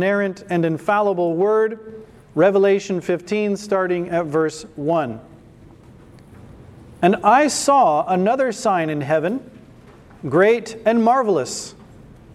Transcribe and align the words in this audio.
inerrant 0.00 0.44
and 0.48 0.64
infallible 0.64 1.34
word, 1.34 2.04
Revelation 2.36 3.00
15, 3.00 3.56
starting 3.56 4.10
at 4.10 4.26
verse 4.26 4.62
1. 4.76 5.20
And 7.02 7.16
I 7.24 7.48
saw 7.48 8.06
another 8.06 8.52
sign 8.52 8.90
in 8.90 9.00
heaven, 9.00 9.50
great 10.28 10.76
and 10.86 11.02
marvelous, 11.02 11.74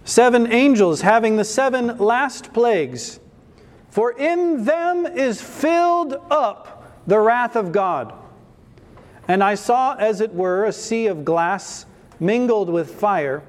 seven 0.03 0.51
angels 0.51 0.99
having 0.99 1.37
the 1.37 1.45
seven 1.45 1.99
last 1.99 2.51
plagues. 2.51 3.21
For 3.91 4.11
in 4.11 4.65
them 4.65 5.05
is 5.05 5.41
filled 5.41 6.15
up 6.29 7.01
the 7.07 7.19
wrath 7.19 7.55
of 7.55 7.71
God. 7.71 8.11
And 9.29 9.41
I 9.41 9.55
saw, 9.55 9.95
as 9.95 10.19
it 10.19 10.33
were, 10.33 10.65
a 10.65 10.73
sea 10.73 11.07
of 11.07 11.23
glass 11.23 11.85
mingled 12.19 12.69
with 12.69 12.93
fire 12.93 13.41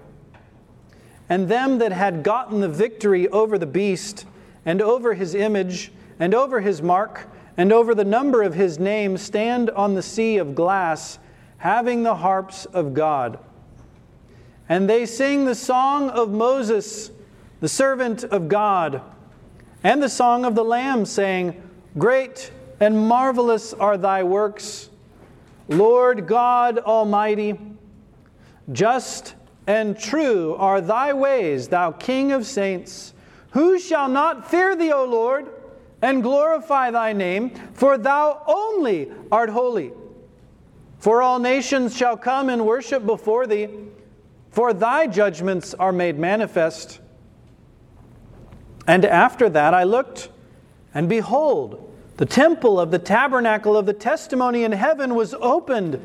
and 1.28 1.48
them 1.48 1.78
that 1.78 1.92
had 1.92 2.22
gotten 2.22 2.60
the 2.60 2.68
victory 2.68 3.28
over 3.28 3.58
the 3.58 3.66
beast, 3.66 4.26
and 4.66 4.80
over 4.80 5.14
his 5.14 5.34
image, 5.34 5.92
and 6.18 6.34
over 6.34 6.60
his 6.60 6.82
mark, 6.82 7.28
and 7.56 7.72
over 7.72 7.94
the 7.94 8.04
number 8.04 8.42
of 8.42 8.54
his 8.54 8.78
name, 8.78 9.16
stand 9.16 9.70
on 9.70 9.94
the 9.94 10.02
sea 10.02 10.38
of 10.38 10.54
glass, 10.54 11.18
having 11.58 12.02
the 12.02 12.16
harps 12.16 12.64
of 12.66 12.94
God. 12.94 13.38
And 14.68 14.88
they 14.88 15.06
sing 15.06 15.44
the 15.44 15.54
song 15.54 16.10
of 16.10 16.30
Moses, 16.30 17.10
the 17.60 17.68
servant 17.68 18.24
of 18.24 18.48
God, 18.48 19.02
and 19.82 20.02
the 20.02 20.08
song 20.08 20.44
of 20.44 20.54
the 20.54 20.64
Lamb, 20.64 21.04
saying, 21.04 21.62
Great 21.98 22.50
and 22.80 22.98
marvelous 23.08 23.72
are 23.74 23.96
thy 23.96 24.22
works, 24.22 24.88
Lord 25.68 26.26
God 26.26 26.78
Almighty. 26.78 27.58
Just 28.72 29.34
and 29.66 29.98
true 29.98 30.54
are 30.56 30.80
thy 30.80 31.12
ways, 31.12 31.68
thou 31.68 31.92
King 31.92 32.32
of 32.32 32.46
saints. 32.46 33.14
Who 33.50 33.78
shall 33.78 34.08
not 34.08 34.50
fear 34.50 34.76
thee, 34.76 34.92
O 34.92 35.04
Lord, 35.04 35.48
and 36.02 36.22
glorify 36.22 36.90
thy 36.90 37.12
name? 37.12 37.50
For 37.74 37.96
thou 37.96 38.42
only 38.46 39.12
art 39.30 39.50
holy. 39.50 39.92
For 40.98 41.22
all 41.22 41.38
nations 41.38 41.96
shall 41.96 42.16
come 42.16 42.48
and 42.48 42.66
worship 42.66 43.06
before 43.06 43.46
thee, 43.46 43.68
for 44.50 44.72
thy 44.72 45.06
judgments 45.06 45.74
are 45.74 45.92
made 45.92 46.18
manifest. 46.18 47.00
And 48.86 49.04
after 49.04 49.48
that 49.50 49.74
I 49.74 49.84
looked, 49.84 50.30
and 50.94 51.08
behold, 51.08 51.92
the 52.16 52.26
temple 52.26 52.78
of 52.78 52.90
the 52.90 52.98
tabernacle 52.98 53.76
of 53.76 53.86
the 53.86 53.92
testimony 53.92 54.64
in 54.64 54.72
heaven 54.72 55.14
was 55.14 55.34
opened. 55.34 56.04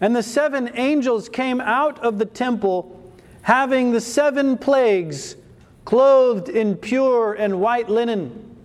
And 0.00 0.14
the 0.14 0.22
seven 0.22 0.70
angels 0.74 1.28
came 1.28 1.60
out 1.60 1.98
of 2.00 2.18
the 2.18 2.26
temple, 2.26 3.12
having 3.42 3.92
the 3.92 4.00
seven 4.00 4.58
plagues, 4.58 5.36
clothed 5.84 6.48
in 6.48 6.76
pure 6.76 7.32
and 7.32 7.60
white 7.60 7.88
linen, 7.88 8.56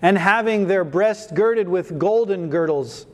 and 0.00 0.18
having 0.18 0.66
their 0.66 0.84
breasts 0.84 1.30
girded 1.32 1.68
with 1.68 1.98
golden 1.98 2.50
girdles. 2.50 3.06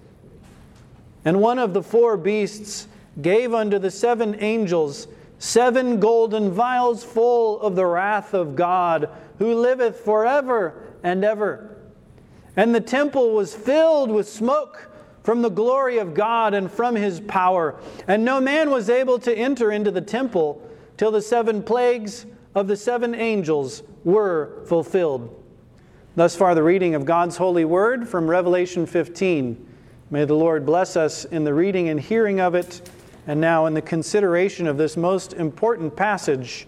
And 1.25 1.41
one 1.41 1.59
of 1.59 1.75
the 1.75 1.83
four 1.83 2.17
beasts 2.17 2.89
gave 3.21 3.53
unto 3.53 3.79
the 3.79 3.91
seven 3.91 4.37
angels 4.41 5.09
seven 5.39 6.01
golden 6.01 6.51
vials 6.51 7.05
full 7.05 7.61
of 7.61 7.77
the 7.77 7.87
wrath 7.87 8.35
of 8.35 8.57
God, 8.57 9.09
who 9.39 9.55
liveth 9.55 10.01
forever 10.01 10.83
and 11.03 11.25
ever. 11.25 11.77
And 12.57 12.75
the 12.75 12.81
temple 12.81 13.33
was 13.33 13.55
filled 13.55 14.11
with 14.11 14.29
smoke 14.29 14.91
from 15.23 15.43
the 15.43 15.51
glory 15.51 15.99
of 15.99 16.15
God 16.15 16.55
and 16.55 16.71
from 16.71 16.95
his 16.95 17.21
power. 17.21 17.79
And 18.07 18.25
no 18.25 18.41
man 18.41 18.71
was 18.71 18.89
able 18.89 19.19
to 19.21 19.35
enter 19.37 19.71
into 19.71 19.91
the 19.91 20.01
temple 20.01 20.63
till 20.97 21.11
the 21.11 21.23
seven 21.23 21.63
plagues 21.63 22.27
of 22.55 22.67
the 22.67 22.77
seven 22.77 23.15
angels 23.15 23.83
were 24.05 24.63
fulfilled. 24.67 25.35
Thus 26.17 26.35
far, 26.35 26.55
the 26.55 26.63
reading 26.63 26.95
of 26.95 27.05
God's 27.05 27.37
holy 27.37 27.65
word 27.65 28.09
from 28.09 28.29
Revelation 28.29 28.87
15. 28.87 29.67
May 30.11 30.25
the 30.25 30.35
Lord 30.35 30.67
bless 30.67 30.97
us 30.97 31.25
in 31.27 31.45
the 31.45 31.55
reading 31.55 31.91
and 31.91 32.01
hearing 32.01 32.41
of 32.41 32.55
it, 32.55 32.91
and 33.27 33.41
now 33.41 33.67
in 33.67 33.75
the 33.75 33.83
consideration 33.83 34.67
of 34.67 34.79
this 34.79 34.97
most 34.97 35.35
important 35.35 35.95
passage. 35.95 36.67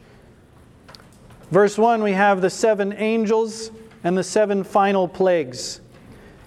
Verse 1.51 1.77
1, 1.77 2.03
we 2.03 2.13
have 2.13 2.43
the 2.43 2.51
seven 2.51 2.93
angels 2.93 3.73
and 4.05 4.17
the 4.17 4.23
seven 4.23 4.63
final 4.63 5.09
plagues. 5.09 5.81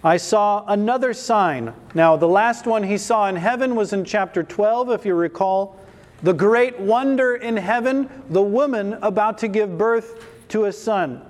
I 0.03 0.18
saw 0.18 0.66
another 0.68 1.14
sign. 1.14 1.74
Now, 1.94 2.18
the 2.18 2.28
last 2.28 2.66
one 2.66 2.84
he 2.84 2.97
saw 2.97 3.28
in 3.28 3.38
heaven 3.38 3.75
was 3.75 3.94
in 3.94 4.03
chapter 4.03 4.44
12, 4.44 4.90
if 4.91 5.06
you 5.06 5.16
recall. 5.16 5.80
The 6.24 6.34
great 6.34 6.78
wonder 6.80 7.36
in 7.36 7.56
heaven, 7.56 8.09
the 8.30 8.41
woman 8.41 8.94
about 9.02 9.38
to 9.40 9.47
give 9.47 9.78
birth 9.78 10.25
to 10.50 10.66
a 10.66 10.74
son. 10.74 11.22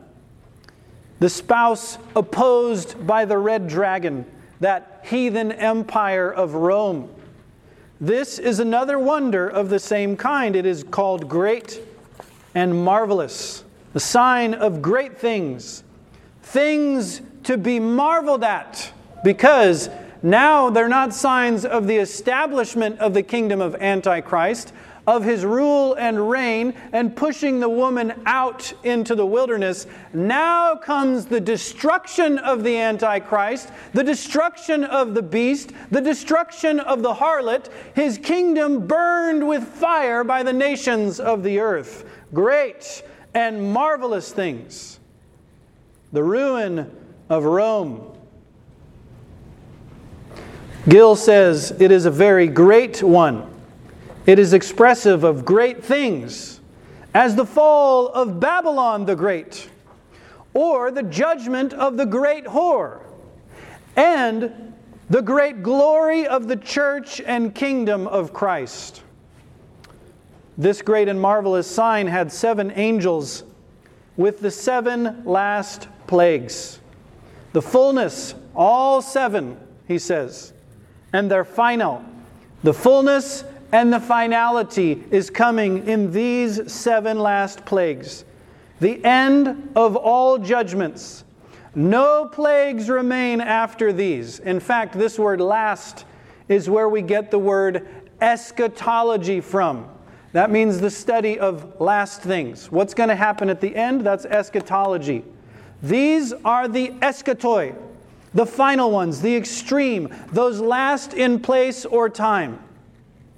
The 1.19 1.29
spouse 1.29 1.99
opposed 2.15 3.05
by 3.05 3.25
the 3.25 3.37
red 3.37 3.67
dragon, 3.67 4.25
that 4.59 5.01
heathen 5.05 5.51
empire 5.51 6.31
of 6.31 6.55
Rome. 6.55 7.09
This 8.01 8.39
is 8.39 8.59
another 8.59 8.97
wonder 8.97 9.47
of 9.47 9.69
the 9.69 9.79
same 9.79 10.17
kind. 10.17 10.55
It 10.55 10.65
is 10.65 10.83
called 10.83 11.29
great 11.29 11.79
and 12.55 12.83
marvelous, 12.83 13.63
the 13.93 13.99
sign 13.99 14.53
of 14.53 14.81
great 14.81 15.17
things, 15.17 15.83
things 16.43 17.21
to 17.43 17.57
be 17.57 17.79
marveled 17.79 18.43
at 18.43 18.91
because 19.23 19.89
now 20.21 20.69
they're 20.69 20.87
not 20.87 21.13
signs 21.13 21.65
of 21.65 21.87
the 21.87 21.97
establishment 21.97 22.99
of 22.99 23.13
the 23.13 23.23
kingdom 23.23 23.59
of 23.59 23.75
Antichrist, 23.75 24.71
of 25.05 25.23
his 25.23 25.43
rule 25.43 25.95
and 25.95 26.29
reign, 26.29 26.73
and 26.93 27.13
pushing 27.13 27.59
the 27.59 27.67
woman 27.67 28.13
out 28.25 28.71
into 28.83 29.15
the 29.15 29.25
wilderness. 29.25 29.85
Now 30.13 30.75
comes 30.75 31.25
the 31.25 31.41
destruction 31.41 32.37
of 32.37 32.63
the 32.63 32.77
Antichrist, 32.77 33.69
the 33.93 34.03
destruction 34.03 34.85
of 34.85 35.13
the 35.13 35.21
beast, 35.21 35.71
the 35.91 35.99
destruction 35.99 36.79
of 36.79 37.01
the 37.01 37.15
harlot, 37.15 37.67
his 37.93 38.17
kingdom 38.17 38.87
burned 38.87 39.45
with 39.45 39.63
fire 39.63 40.23
by 40.23 40.41
the 40.41 40.53
nations 40.53 41.19
of 41.19 41.43
the 41.43 41.59
earth. 41.59 42.05
Great 42.33 43.03
and 43.33 43.73
marvelous 43.73 44.31
things. 44.31 44.99
The 46.13 46.23
ruin 46.23 46.91
of 47.27 47.43
Rome. 47.43 48.15
Gill 50.87 51.15
says 51.15 51.71
it 51.79 51.91
is 51.91 52.05
a 52.05 52.11
very 52.11 52.47
great 52.47 53.01
one. 53.01 53.49
It 54.27 54.37
is 54.37 54.53
expressive 54.53 55.23
of 55.23 55.43
great 55.43 55.83
things, 55.83 56.61
as 57.15 57.35
the 57.35 57.47
fall 57.47 58.09
of 58.09 58.39
Babylon 58.39 59.05
the 59.05 59.15
Great, 59.15 59.69
or 60.53 60.91
the 60.91 61.01
judgment 61.01 61.73
of 61.73 61.97
the 61.97 62.05
great 62.05 62.45
whore, 62.45 63.01
and 63.95 64.73
the 65.09 65.21
great 65.21 65.63
glory 65.63 66.27
of 66.27 66.47
the 66.47 66.57
church 66.57 67.21
and 67.21 67.55
kingdom 67.55 68.05
of 68.05 68.33
Christ. 68.33 69.01
This 70.59 70.83
great 70.83 71.07
and 71.07 71.19
marvelous 71.19 71.65
sign 71.65 72.05
had 72.05 72.31
seven 72.31 72.71
angels 72.75 73.43
with 74.15 74.41
the 74.41 74.51
seven 74.51 75.23
last 75.25 75.87
plagues. 76.07 76.79
The 77.53 77.61
fullness, 77.61 78.35
all 78.55 79.01
seven, 79.01 79.57
he 79.87 79.99
says, 79.99 80.53
and 81.11 81.29
their 81.29 81.45
final. 81.45 82.03
The 82.63 82.73
fullness 82.73 83.43
and 83.71 83.91
the 83.91 83.99
finality 83.99 85.03
is 85.11 85.29
coming 85.29 85.87
in 85.87 86.11
these 86.11 86.71
seven 86.71 87.19
last 87.19 87.65
plagues. 87.65 88.23
The 88.79 89.03
end 89.03 89.71
of 89.75 89.95
all 89.95 90.37
judgments. 90.37 91.23
No 91.75 92.25
plagues 92.31 92.89
remain 92.89 93.41
after 93.41 93.91
these. 93.91 94.39
In 94.39 94.59
fact, 94.59 94.93
this 94.93 95.17
word 95.17 95.41
last 95.41 96.05
is 96.47 96.69
where 96.69 96.87
we 96.87 97.01
get 97.01 97.31
the 97.31 97.39
word 97.39 97.87
eschatology 98.21 99.41
from. 99.41 99.89
That 100.33 100.51
means 100.51 100.79
the 100.79 100.91
study 100.91 101.39
of 101.39 101.79
last 101.79 102.21
things. 102.21 102.71
What's 102.71 102.93
going 102.93 103.09
to 103.09 103.15
happen 103.15 103.49
at 103.49 103.61
the 103.61 103.75
end? 103.75 104.01
That's 104.01 104.25
eschatology. 104.25 105.23
These 105.83 106.31
are 106.45 106.69
the 106.69 106.91
eschatoi, 107.01 107.75
the 108.33 108.45
final 108.45 108.89
ones, 108.89 109.21
the 109.21 109.35
extreme, 109.35 110.15
those 110.31 110.61
last 110.61 111.13
in 111.13 111.41
place 111.41 111.85
or 111.85 112.09
time, 112.09 112.59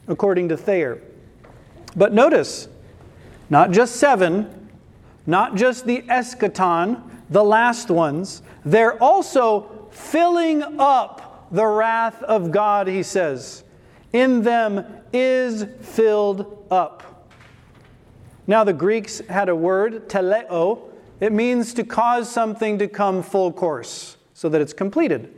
according 0.08 0.50
to 0.50 0.58
Thayer. 0.58 1.02
But 1.96 2.14
notice, 2.14 2.70
not 3.50 3.72
just 3.72 3.96
seven, 3.96 4.70
not 5.26 5.56
just 5.56 5.88
the 5.88 6.04
eschaton, 6.04 7.02
the 7.32 7.44
last 7.44 7.90
ones, 7.90 8.44
they're 8.64 9.02
also 9.02 9.90
filling 9.92 10.62
up 10.80 11.48
the 11.52 11.66
wrath 11.66 12.22
of 12.22 12.52
God, 12.52 12.88
he 12.88 13.02
says. 13.02 13.64
In 14.14 14.44
them 14.44 14.86
is 15.12 15.66
filled 15.82 16.68
up. 16.70 17.28
Now, 18.46 18.64
the 18.64 18.74
Greeks 18.74 19.20
had 19.28 19.50
a 19.50 19.56
word, 19.56 20.08
teleo, 20.08 20.92
it 21.20 21.32
means 21.32 21.74
to 21.76 21.84
cause 21.84 22.30
something 22.30 22.78
to 22.80 22.88
come 22.88 23.24
full 23.24 23.52
course 23.52 24.18
so 24.34 24.50
that 24.50 24.62
it's 24.62 24.74
completed. 24.74 25.34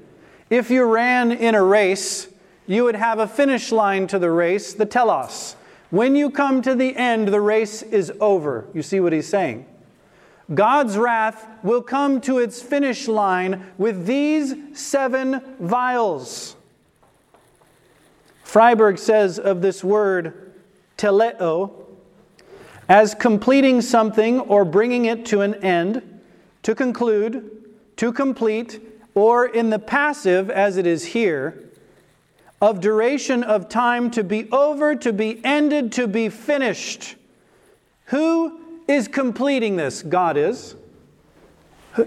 If 0.49 0.71
you 0.71 0.83
ran 0.83 1.31
in 1.31 1.55
a 1.55 1.63
race, 1.63 2.27
you 2.65 2.83
would 2.83 2.95
have 2.95 3.19
a 3.19 3.27
finish 3.27 3.71
line 3.71 4.07
to 4.07 4.19
the 4.19 4.31
race, 4.31 4.73
the 4.73 4.85
telos. 4.85 5.55
When 5.89 6.15
you 6.15 6.29
come 6.29 6.61
to 6.63 6.75
the 6.75 6.95
end, 6.95 7.29
the 7.29 7.41
race 7.41 7.81
is 7.81 8.11
over. 8.19 8.67
You 8.73 8.81
see 8.81 8.99
what 8.99 9.13
he's 9.13 9.27
saying? 9.27 9.65
God's 10.53 10.97
wrath 10.97 11.45
will 11.63 11.81
come 11.81 12.21
to 12.21 12.39
its 12.39 12.61
finish 12.61 13.07
line 13.07 13.65
with 13.77 14.05
these 14.05 14.55
seven 14.73 15.41
vials. 15.59 16.55
Friberg 18.45 18.97
says 18.97 19.39
of 19.39 19.61
this 19.61 19.83
word, 19.83 20.53
teleo, 20.97 21.86
as 22.89 23.13
completing 23.13 23.81
something 23.81 24.39
or 24.39 24.63
bringing 24.63 25.05
it 25.05 25.25
to 25.27 25.41
an 25.41 25.55
end, 25.55 26.21
to 26.63 26.73
conclude, 26.73 27.51
to 27.97 28.13
complete, 28.13 28.79
or 29.13 29.45
in 29.45 29.69
the 29.69 29.79
passive, 29.79 30.49
as 30.49 30.77
it 30.77 30.87
is 30.87 31.05
here, 31.05 31.63
of 32.61 32.79
duration 32.81 33.43
of 33.43 33.69
time 33.69 34.09
to 34.11 34.23
be 34.23 34.49
over, 34.51 34.95
to 34.95 35.13
be 35.13 35.43
ended, 35.43 35.91
to 35.91 36.07
be 36.07 36.29
finished. 36.29 37.15
Who 38.05 38.59
is 38.87 39.07
completing 39.07 39.75
this? 39.75 40.01
God 40.01 40.37
is. 40.37 40.75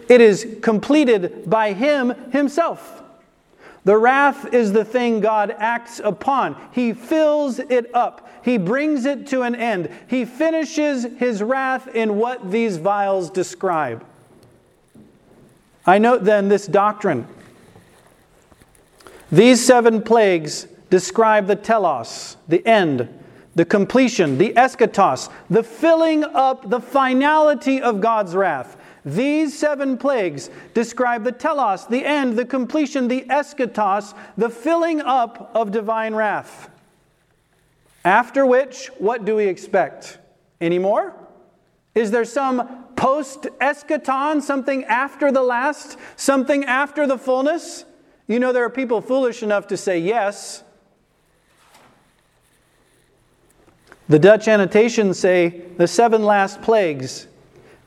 It 0.08 0.20
is 0.20 0.58
completed 0.62 1.48
by 1.48 1.72
Him 1.72 2.14
Himself. 2.30 2.99
The 3.84 3.96
wrath 3.96 4.52
is 4.52 4.72
the 4.72 4.84
thing 4.84 5.20
God 5.20 5.54
acts 5.56 6.00
upon. 6.00 6.56
He 6.72 6.92
fills 6.92 7.58
it 7.58 7.94
up. 7.94 8.28
He 8.44 8.58
brings 8.58 9.06
it 9.06 9.26
to 9.28 9.42
an 9.42 9.54
end. 9.54 9.90
He 10.06 10.24
finishes 10.24 11.04
His 11.18 11.42
wrath 11.42 11.88
in 11.94 12.16
what 12.16 12.50
these 12.50 12.76
vials 12.76 13.30
describe. 13.30 14.04
I 15.86 15.98
note 15.98 16.24
then 16.24 16.48
this 16.48 16.66
doctrine. 16.66 17.26
These 19.32 19.64
seven 19.64 20.02
plagues 20.02 20.66
describe 20.90 21.46
the 21.46 21.56
telos, 21.56 22.36
the 22.48 22.66
end, 22.66 23.08
the 23.54 23.64
completion, 23.64 24.38
the 24.38 24.52
eschatos, 24.54 25.30
the 25.48 25.62
filling 25.62 26.24
up, 26.24 26.68
the 26.68 26.80
finality 26.80 27.80
of 27.80 28.00
God's 28.00 28.34
wrath. 28.34 28.76
These 29.04 29.58
seven 29.58 29.96
plagues 29.96 30.50
describe 30.74 31.24
the 31.24 31.32
telos, 31.32 31.86
the 31.86 32.04
end, 32.04 32.38
the 32.38 32.44
completion, 32.44 33.08
the 33.08 33.22
eschatos, 33.22 34.14
the 34.36 34.50
filling 34.50 35.00
up 35.00 35.50
of 35.54 35.70
divine 35.70 36.14
wrath. 36.14 36.68
After 38.04 38.44
which, 38.44 38.88
what 38.98 39.24
do 39.24 39.36
we 39.36 39.46
expect? 39.46 40.18
Any 40.60 40.78
more? 40.78 41.14
Is 41.94 42.10
there 42.10 42.24
some 42.24 42.84
post 42.96 43.42
eschaton, 43.60 44.42
something 44.42 44.84
after 44.84 45.32
the 45.32 45.42
last, 45.42 45.96
something 46.16 46.64
after 46.64 47.06
the 47.06 47.18
fullness? 47.18 47.84
You 48.26 48.38
know, 48.38 48.52
there 48.52 48.64
are 48.64 48.70
people 48.70 49.00
foolish 49.00 49.42
enough 49.42 49.66
to 49.68 49.76
say 49.76 49.98
yes. 49.98 50.62
The 54.08 54.18
Dutch 54.18 54.48
annotations 54.48 55.18
say 55.18 55.62
the 55.76 55.86
seven 55.86 56.24
last 56.24 56.62
plagues, 56.62 57.26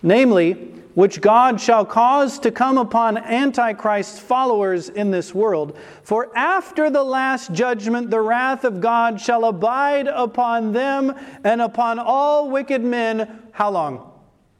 namely, 0.01 0.74
which 0.93 1.21
God 1.21 1.59
shall 1.59 1.85
cause 1.85 2.37
to 2.39 2.51
come 2.51 2.77
upon 2.77 3.17
Antichrist's 3.17 4.19
followers 4.19 4.89
in 4.89 5.11
this 5.11 5.33
world. 5.33 5.77
For 6.03 6.35
after 6.37 6.89
the 6.89 7.03
last 7.03 7.51
judgment, 7.51 8.11
the 8.11 8.21
wrath 8.21 8.63
of 8.63 8.79
God 8.79 9.19
shall 9.19 9.45
abide 9.45 10.07
upon 10.07 10.71
them 10.71 11.15
and 11.43 11.61
upon 11.61 11.97
all 11.97 12.49
wicked 12.49 12.83
men. 12.83 13.41
How 13.51 13.71
long? 13.71 14.11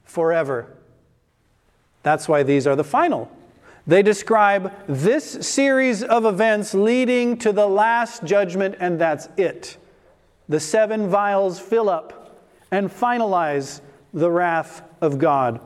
Forever. 0.06 0.68
That's 2.02 2.28
why 2.28 2.44
these 2.44 2.66
are 2.66 2.76
the 2.76 2.84
final. 2.84 3.32
They 3.86 4.02
describe 4.02 4.74
this 4.88 5.48
series 5.48 6.04
of 6.04 6.26
events 6.26 6.74
leading 6.74 7.38
to 7.40 7.52
the 7.52 7.68
last 7.68 8.24
judgment, 8.24 8.76
and 8.80 9.00
that's 9.00 9.28
it. 9.38 9.78
The 10.48 10.60
seven 10.60 11.10
vials 11.10 11.60
fill 11.60 11.90
up 11.90 12.40
and 12.72 12.90
finalize 12.90 13.82
the 14.14 14.32
wrath 14.32 14.82
of 15.02 15.20
God. 15.20 15.60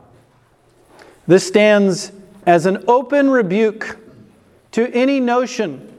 This 1.28 1.46
stands 1.46 2.10
as 2.46 2.64
an 2.64 2.84
open 2.88 3.30
rebuke 3.30 3.98
to 4.72 4.90
any 4.94 5.20
notion 5.20 5.94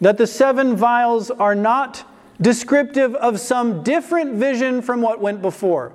that 0.00 0.18
the 0.18 0.26
seven 0.26 0.74
vials 0.74 1.30
are 1.30 1.54
not 1.54 2.04
descriptive 2.40 3.14
of 3.14 3.38
some 3.38 3.84
different 3.84 4.34
vision 4.34 4.82
from 4.82 5.00
what 5.00 5.20
went 5.20 5.40
before. 5.40 5.92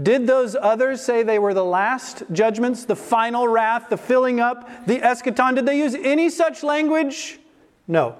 Did 0.00 0.26
those 0.26 0.54
others 0.54 1.00
say 1.00 1.22
they 1.22 1.38
were 1.38 1.54
the 1.54 1.64
last 1.64 2.22
judgments, 2.30 2.84
the 2.84 2.94
final 2.94 3.48
wrath, 3.48 3.88
the 3.88 3.96
filling 3.96 4.38
up, 4.38 4.86
the 4.86 4.98
eschaton? 4.98 5.54
Did 5.54 5.64
they 5.64 5.78
use 5.78 5.94
any 5.94 6.28
such 6.28 6.62
language? 6.62 7.40
No. 7.88 8.16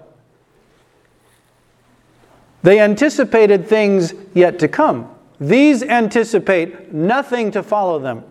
They 2.62 2.80
anticipated 2.80 3.68
things 3.68 4.14
yet 4.32 4.58
to 4.60 4.66
come. 4.66 5.14
These 5.38 5.82
anticipate 5.82 6.92
nothing 6.94 7.50
to 7.50 7.62
follow 7.62 7.98
them. 7.98 8.24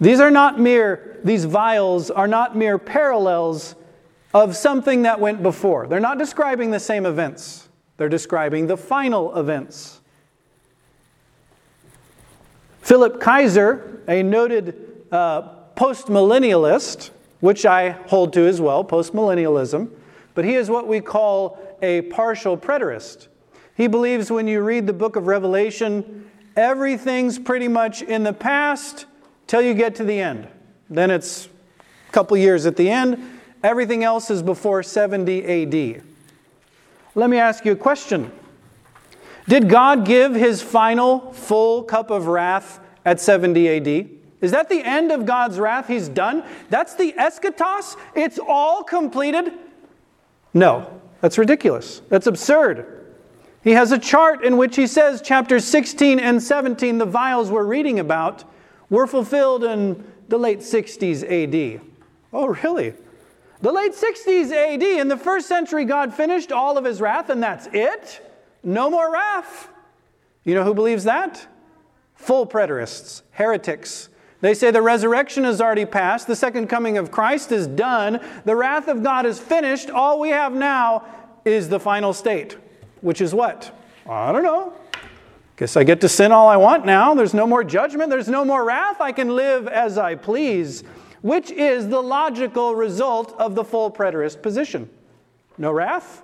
These 0.00 0.20
are 0.20 0.30
not 0.30 0.58
mere, 0.58 1.20
these 1.22 1.44
vials 1.44 2.10
are 2.10 2.26
not 2.26 2.56
mere 2.56 2.78
parallels 2.78 3.74
of 4.32 4.56
something 4.56 5.02
that 5.02 5.20
went 5.20 5.42
before. 5.42 5.86
They're 5.86 6.00
not 6.00 6.18
describing 6.18 6.70
the 6.70 6.80
same 6.80 7.04
events, 7.04 7.68
they're 7.96 8.08
describing 8.08 8.66
the 8.66 8.76
final 8.76 9.38
events. 9.38 10.00
Phillip 12.80 13.20
Kayser, 13.20 14.00
a 14.08 14.22
noted 14.22 15.04
uh, 15.12 15.42
postmillennialist, 15.76 17.10
which 17.40 17.66
I 17.66 17.90
hold 17.90 18.32
to 18.32 18.46
as 18.46 18.60
well, 18.60 18.82
postmillennialism, 18.84 19.90
but 20.34 20.44
he 20.44 20.54
is 20.54 20.70
what 20.70 20.86
we 20.88 21.00
call 21.00 21.58
a 21.82 22.02
partial 22.02 22.56
preterist. 22.56 23.28
He 23.76 23.86
believes 23.86 24.30
when 24.30 24.48
you 24.48 24.62
read 24.62 24.86
the 24.86 24.92
book 24.92 25.16
of 25.16 25.26
Revelation, 25.26 26.30
everything's 26.56 27.38
pretty 27.38 27.68
much 27.68 28.02
in 28.02 28.24
the 28.24 28.32
past 28.32 29.06
till 29.50 29.60
you 29.60 29.74
get 29.74 29.96
to 29.96 30.04
the 30.04 30.20
end. 30.20 30.46
Then 30.88 31.10
it's 31.10 31.48
a 32.08 32.12
couple 32.12 32.36
years 32.36 32.66
at 32.66 32.76
the 32.76 32.88
end. 32.88 33.40
Everything 33.64 34.04
else 34.04 34.30
is 34.30 34.44
before 34.44 34.84
70 34.84 35.64
AD. 35.64 36.04
Let 37.16 37.28
me 37.28 37.36
ask 37.36 37.64
you 37.64 37.72
a 37.72 37.76
question. 37.76 38.30
Did 39.48 39.68
God 39.68 40.06
give 40.06 40.36
his 40.36 40.62
final 40.62 41.32
full 41.32 41.82
cup 41.82 42.12
of 42.12 42.28
wrath 42.28 42.78
at 43.04 43.18
70 43.18 43.68
AD? 43.68 44.10
Is 44.40 44.52
that 44.52 44.68
the 44.68 44.84
end 44.84 45.10
of 45.10 45.26
God's 45.26 45.58
wrath? 45.58 45.88
He's 45.88 46.08
done? 46.08 46.44
That's 46.68 46.94
the 46.94 47.12
eschatos? 47.18 47.96
It's 48.14 48.38
all 48.38 48.84
completed? 48.84 49.52
No, 50.54 51.00
that's 51.20 51.38
ridiculous. 51.38 52.02
That's 52.08 52.28
absurd. 52.28 53.16
He 53.64 53.72
has 53.72 53.90
a 53.90 53.98
chart 53.98 54.44
in 54.44 54.56
which 54.56 54.76
he 54.76 54.86
says 54.86 55.20
chapters 55.20 55.64
16 55.64 56.20
and 56.20 56.40
17, 56.40 56.98
the 56.98 57.04
vials 57.04 57.50
we're 57.50 57.64
reading 57.64 57.98
about, 57.98 58.44
were 58.90 59.06
fulfilled 59.06 59.64
in 59.64 60.04
the 60.28 60.38
late 60.38 60.58
60s 60.58 61.22
AD. 61.24 61.80
Oh, 62.32 62.48
really? 62.62 62.92
The 63.62 63.72
late 63.72 63.92
60s 63.92 64.52
AD, 64.52 64.82
in 64.82 65.08
the 65.08 65.16
first 65.16 65.46
century, 65.46 65.84
God 65.84 66.14
finished 66.14 66.52
all 66.52 66.76
of 66.76 66.84
his 66.84 67.00
wrath, 67.00 67.30
and 67.30 67.42
that's 67.42 67.68
it? 67.72 68.26
No 68.62 68.90
more 68.90 69.12
wrath. 69.12 69.68
You 70.44 70.54
know 70.54 70.64
who 70.64 70.74
believes 70.74 71.04
that? 71.04 71.46
Full 72.14 72.46
preterists, 72.46 73.22
heretics. 73.32 74.08
They 74.40 74.54
say 74.54 74.70
the 74.70 74.80
resurrection 74.80 75.44
has 75.44 75.60
already 75.60 75.84
passed, 75.84 76.26
the 76.26 76.36
second 76.36 76.68
coming 76.68 76.96
of 76.96 77.10
Christ 77.10 77.52
is 77.52 77.66
done, 77.66 78.20
the 78.46 78.56
wrath 78.56 78.88
of 78.88 79.02
God 79.02 79.26
is 79.26 79.38
finished. 79.38 79.90
All 79.90 80.18
we 80.18 80.30
have 80.30 80.54
now 80.54 81.04
is 81.44 81.68
the 81.68 81.78
final 81.78 82.14
state, 82.14 82.56
which 83.02 83.20
is 83.20 83.34
what? 83.34 83.76
I 84.08 84.32
don't 84.32 84.42
know. 84.42 84.72
Guess 85.60 85.76
I 85.76 85.84
get 85.84 86.00
to 86.00 86.08
sin 86.08 86.32
all 86.32 86.48
I 86.48 86.56
want 86.56 86.86
now. 86.86 87.12
There's 87.12 87.34
no 87.34 87.46
more 87.46 87.62
judgment. 87.62 88.08
There's 88.08 88.30
no 88.30 88.46
more 88.46 88.64
wrath. 88.64 88.98
I 88.98 89.12
can 89.12 89.36
live 89.36 89.68
as 89.68 89.98
I 89.98 90.14
please, 90.14 90.84
which 91.20 91.50
is 91.50 91.86
the 91.90 92.00
logical 92.00 92.74
result 92.74 93.38
of 93.38 93.54
the 93.54 93.62
full 93.62 93.90
preterist 93.90 94.40
position. 94.40 94.88
No 95.58 95.70
wrath. 95.70 96.22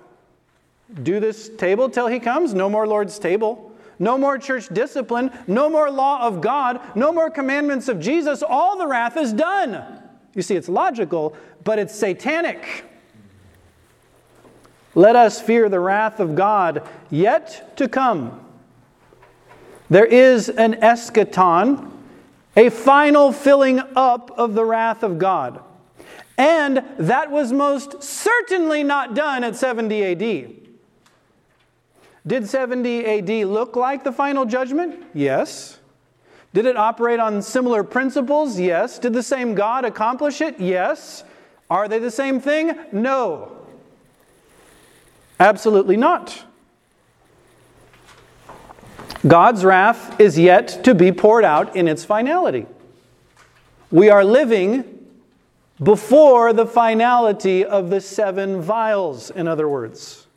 Do 1.03 1.19
this 1.19 1.49
table 1.49 1.87
till 1.87 2.07
he 2.07 2.19
comes. 2.19 2.55
No 2.55 2.67
more 2.67 2.87
Lord's 2.87 3.19
table. 3.19 3.71
No 3.99 4.17
more 4.17 4.39
church 4.39 4.69
discipline. 4.69 5.29
No 5.45 5.69
more 5.69 5.91
law 5.91 6.25
of 6.25 6.41
God. 6.41 6.81
No 6.95 7.11
more 7.11 7.29
commandments 7.29 7.89
of 7.89 7.99
Jesus. 7.99 8.41
All 8.41 8.75
the 8.75 8.87
wrath 8.87 9.17
is 9.17 9.33
done. 9.33 10.01
You 10.33 10.41
see, 10.41 10.55
it's 10.55 10.67
logical, 10.67 11.37
but 11.63 11.77
it's 11.77 11.93
satanic. 11.93 12.85
Let 14.95 15.15
us 15.15 15.39
fear 15.39 15.69
the 15.69 15.79
wrath 15.79 16.19
of 16.19 16.33
God 16.33 16.89
yet 17.11 17.77
to 17.77 17.87
come. 17.87 18.45
There 19.89 20.05
is 20.05 20.49
an 20.49 20.75
eschaton, 20.75 21.91
a 22.55 22.69
final 22.69 23.31
filling 23.31 23.81
up 23.95 24.31
of 24.37 24.53
the 24.53 24.65
wrath 24.65 25.03
of 25.03 25.17
God. 25.17 25.63
And 26.37 26.83
that 26.97 27.31
was 27.31 27.51
most 27.51 28.03
certainly 28.03 28.83
not 28.83 29.15
done 29.15 29.43
at 29.43 29.55
70 29.55 30.03
AD. 30.03 30.53
Did 32.27 32.49
70 32.49 33.05
AD 33.05 33.47
look 33.47 33.75
like 33.75 34.03
the 34.03 34.11
final 34.11 34.45
judgment? 34.45 35.03
Yes. 35.13 35.79
Did 36.53 36.65
it 36.65 36.75
operate 36.75 37.19
on 37.19 37.41
similar 37.41 37.83
principles? 37.83 38.59
Yes. 38.59 38.99
Did 38.99 39.13
the 39.13 39.23
same 39.23 39.55
God 39.55 39.85
accomplish 39.85 40.41
it? 40.41 40.59
Yes. 40.59 41.23
Are 41.69 41.87
they 41.87 41.99
the 41.99 42.11
same 42.11 42.39
thing? 42.39 42.77
No. 42.91 43.55
Absolutely 45.39 45.97
not. 45.97 46.43
God's 49.27 49.65
wrath 49.65 50.19
is 50.19 50.37
yet 50.37 50.83
to 50.83 50.93
be 50.93 51.11
poured 51.11 51.43
out 51.43 51.75
in 51.75 51.87
its 51.87 52.05
finality. 52.05 52.65
We 53.91 54.09
are 54.09 54.23
living 54.23 55.07
before 55.81 56.53
the 56.53 56.65
finality 56.65 57.63
of 57.65 57.89
the 57.89 58.01
seven 58.01 58.61
vials, 58.61 59.29
in 59.31 59.47
other 59.47 59.67
words. 59.67 60.27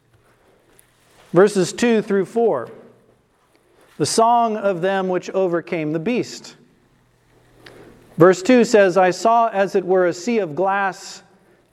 Verses 1.33 1.73
2 1.73 2.03
through 2.03 2.27
4. 2.27 2.71
The 3.99 4.07
song 4.07 4.57
of 4.57 4.81
them 4.81 5.09
which 5.09 5.31
overcame 5.31 5.93
the 5.93 5.99
beast. 5.99 6.57
Verse 8.17 8.43
2 8.43 8.65
says, 8.65 8.97
I 8.97 9.11
saw 9.11 9.49
as 9.49 9.75
it 9.75 9.85
were 9.85 10.07
a 10.07 10.13
sea 10.13 10.39
of 10.39 10.55
glass 10.55 11.23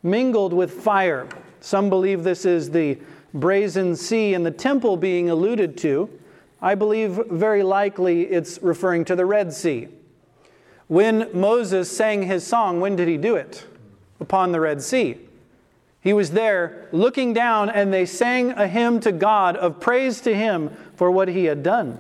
mingled 0.03 0.53
with 0.53 0.71
fire. 0.71 1.27
Some 1.59 1.89
believe 1.89 2.23
this 2.23 2.45
is 2.45 2.69
the 2.69 2.97
brazen 3.33 3.95
sea 3.95 4.33
in 4.33 4.43
the 4.43 4.51
temple 4.51 4.97
being 4.97 5.29
alluded 5.29 5.77
to. 5.79 6.09
I 6.61 6.75
believe 6.75 7.19
very 7.29 7.63
likely 7.63 8.23
it's 8.23 8.59
referring 8.61 9.05
to 9.05 9.15
the 9.15 9.25
Red 9.25 9.53
Sea. 9.53 9.87
When 10.87 11.29
Moses 11.33 11.95
sang 11.95 12.23
his 12.23 12.45
song, 12.45 12.79
when 12.79 12.95
did 12.95 13.07
he 13.07 13.17
do 13.17 13.35
it? 13.35 13.65
Upon 14.19 14.51
the 14.51 14.59
Red 14.59 14.81
Sea. 14.81 15.17
He 16.01 16.13
was 16.13 16.31
there 16.31 16.87
looking 16.91 17.33
down, 17.33 17.69
and 17.69 17.93
they 17.93 18.05
sang 18.05 18.51
a 18.51 18.67
hymn 18.67 18.99
to 19.01 19.11
God 19.11 19.57
of 19.57 19.79
praise 19.79 20.21
to 20.21 20.33
him 20.33 20.71
for 20.95 21.11
what 21.11 21.27
he 21.27 21.45
had 21.45 21.63
done. 21.63 21.99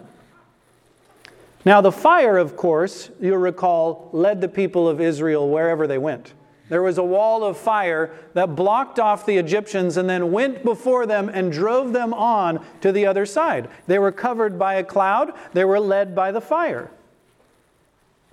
Now, 1.65 1.81
the 1.81 1.91
fire, 1.91 2.37
of 2.37 2.55
course, 2.55 3.09
you'll 3.19 3.37
recall, 3.37 4.09
led 4.13 4.39
the 4.39 4.47
people 4.47 4.87
of 4.87 5.01
Israel 5.01 5.49
wherever 5.49 5.85
they 5.85 5.97
went. 5.97 6.33
There 6.69 6.81
was 6.83 6.97
a 6.97 7.03
wall 7.03 7.43
of 7.43 7.57
fire 7.57 8.11
that 8.33 8.55
blocked 8.55 8.99
off 8.99 9.25
the 9.25 9.37
Egyptians 9.37 9.97
and 9.97 10.09
then 10.09 10.31
went 10.31 10.63
before 10.63 11.05
them 11.05 11.29
and 11.29 11.51
drove 11.51 11.93
them 11.93 12.13
on 12.13 12.65
to 12.81 12.91
the 12.91 13.05
other 13.05 13.25
side. 13.25 13.69
They 13.87 13.99
were 13.99 14.11
covered 14.11 14.59
by 14.59 14.75
a 14.75 14.83
cloud, 14.83 15.33
they 15.53 15.63
were 15.63 15.79
led 15.79 16.13
by 16.13 16.31
the 16.31 16.41
fire. 16.41 16.91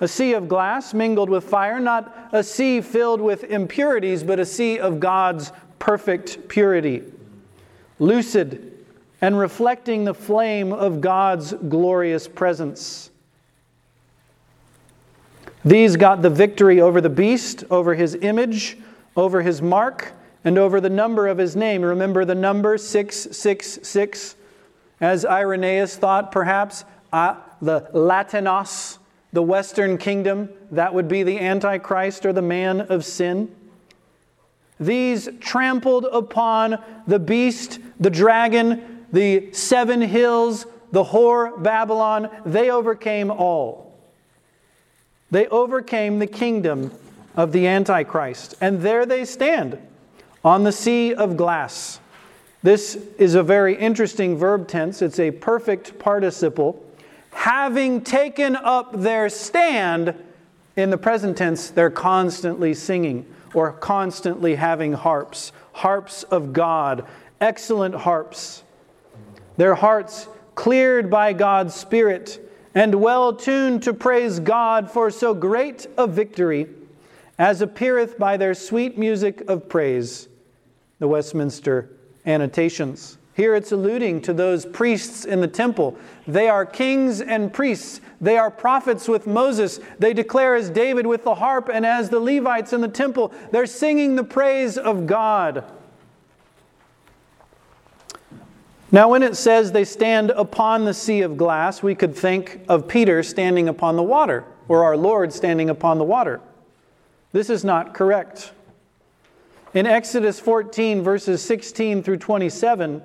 A 0.00 0.08
sea 0.08 0.32
of 0.32 0.48
glass 0.48 0.92
mingled 0.92 1.30
with 1.30 1.44
fire, 1.44 1.78
not 1.78 2.30
a 2.32 2.42
sea 2.42 2.80
filled 2.80 3.20
with 3.20 3.44
impurities, 3.44 4.24
but 4.24 4.40
a 4.40 4.44
sea 4.44 4.78
of 4.78 4.98
God's 4.98 5.52
perfect 5.78 6.48
purity. 6.48 7.04
Lucid 8.00 8.72
and 9.20 9.38
reflecting 9.38 10.04
the 10.04 10.12
flame 10.12 10.72
of 10.72 11.00
God's 11.00 11.52
glorious 11.52 12.26
presence. 12.26 13.10
These 15.64 15.96
got 15.96 16.20
the 16.20 16.30
victory 16.30 16.80
over 16.80 17.00
the 17.00 17.10
beast, 17.10 17.64
over 17.70 17.94
his 17.94 18.14
image, 18.16 18.76
over 19.16 19.40
his 19.40 19.62
mark, 19.62 20.12
and 20.44 20.58
over 20.58 20.80
the 20.80 20.90
number 20.90 21.26
of 21.26 21.38
his 21.38 21.56
name. 21.56 21.82
Remember 21.82 22.24
the 22.24 22.34
number 22.34 22.76
666? 22.76 24.36
As 25.00 25.24
Irenaeus 25.24 25.96
thought, 25.96 26.30
perhaps, 26.30 26.84
uh, 27.12 27.36
the 27.62 27.82
Latinos, 27.94 28.98
the 29.32 29.42
Western 29.42 29.96
kingdom, 29.96 30.50
that 30.70 30.92
would 30.92 31.08
be 31.08 31.22
the 31.22 31.38
Antichrist 31.38 32.26
or 32.26 32.32
the 32.32 32.42
man 32.42 32.82
of 32.82 33.04
sin. 33.04 33.54
These 34.78 35.28
trampled 35.40 36.04
upon 36.12 36.78
the 37.06 37.18
beast, 37.18 37.78
the 37.98 38.10
dragon, 38.10 39.06
the 39.12 39.52
seven 39.52 40.02
hills, 40.02 40.66
the 40.92 41.04
whore 41.04 41.60
Babylon. 41.62 42.28
They 42.44 42.70
overcame 42.70 43.30
all. 43.30 43.83
They 45.30 45.46
overcame 45.48 46.18
the 46.18 46.26
kingdom 46.26 46.92
of 47.34 47.52
the 47.52 47.66
Antichrist. 47.66 48.54
And 48.60 48.80
there 48.80 49.06
they 49.06 49.24
stand 49.24 49.78
on 50.44 50.64
the 50.64 50.72
sea 50.72 51.14
of 51.14 51.36
glass. 51.36 52.00
This 52.62 52.96
is 53.18 53.34
a 53.34 53.42
very 53.42 53.76
interesting 53.76 54.36
verb 54.36 54.68
tense. 54.68 55.02
It's 55.02 55.18
a 55.18 55.30
perfect 55.30 55.98
participle. 55.98 56.82
Having 57.30 58.02
taken 58.02 58.56
up 58.56 58.92
their 58.92 59.28
stand, 59.28 60.14
in 60.76 60.90
the 60.90 60.98
present 60.98 61.36
tense, 61.36 61.70
they're 61.70 61.90
constantly 61.90 62.74
singing 62.74 63.26
or 63.52 63.72
constantly 63.72 64.56
having 64.56 64.92
harps, 64.92 65.52
harps 65.72 66.22
of 66.24 66.52
God, 66.52 67.06
excellent 67.40 67.94
harps. 67.94 68.62
Their 69.56 69.74
hearts 69.74 70.28
cleared 70.54 71.10
by 71.10 71.32
God's 71.32 71.74
Spirit 71.74 72.43
and 72.74 72.94
well 72.96 73.32
tuned 73.32 73.82
to 73.84 73.94
praise 73.94 74.40
God 74.40 74.90
for 74.90 75.10
so 75.10 75.34
great 75.34 75.86
a 75.96 76.06
victory, 76.06 76.68
as 77.38 77.60
appeareth 77.60 78.18
by 78.18 78.36
their 78.36 78.54
sweet 78.54 78.98
music 78.98 79.42
of 79.48 79.68
praise. 79.68 80.28
The 80.98 81.08
Westminster 81.08 81.90
annotations. 82.26 83.18
Here 83.34 83.56
it's 83.56 83.72
alluding 83.72 84.22
to 84.22 84.32
those 84.32 84.64
priests 84.64 85.24
in 85.24 85.40
the 85.40 85.48
temple. 85.48 85.96
They 86.26 86.48
are 86.48 86.64
kings 86.64 87.20
and 87.20 87.52
priests. 87.52 88.00
They 88.20 88.38
are 88.38 88.50
prophets 88.50 89.08
with 89.08 89.26
Moses. 89.26 89.80
They 89.98 90.14
declare 90.14 90.54
as 90.54 90.70
David 90.70 91.04
with 91.06 91.24
the 91.24 91.34
harp, 91.34 91.68
and 91.72 91.84
as 91.84 92.10
the 92.10 92.20
Levites 92.20 92.72
in 92.72 92.80
the 92.80 92.88
temple, 92.88 93.32
they're 93.50 93.66
singing 93.66 94.14
the 94.14 94.24
praise 94.24 94.78
of 94.78 95.06
God. 95.06 95.64
Now, 98.94 99.08
when 99.08 99.24
it 99.24 99.36
says 99.36 99.72
they 99.72 99.82
stand 99.84 100.30
upon 100.30 100.84
the 100.84 100.94
sea 100.94 101.22
of 101.22 101.36
glass, 101.36 101.82
we 101.82 101.96
could 101.96 102.14
think 102.14 102.60
of 102.68 102.86
Peter 102.86 103.24
standing 103.24 103.68
upon 103.68 103.96
the 103.96 104.04
water, 104.04 104.44
or 104.68 104.84
our 104.84 104.96
Lord 104.96 105.32
standing 105.32 105.68
upon 105.68 105.98
the 105.98 106.04
water. 106.04 106.40
This 107.32 107.50
is 107.50 107.64
not 107.64 107.92
correct. 107.92 108.52
In 109.74 109.84
Exodus 109.84 110.38
14, 110.38 111.02
verses 111.02 111.42
16 111.42 112.04
through 112.04 112.18
27, 112.18 113.02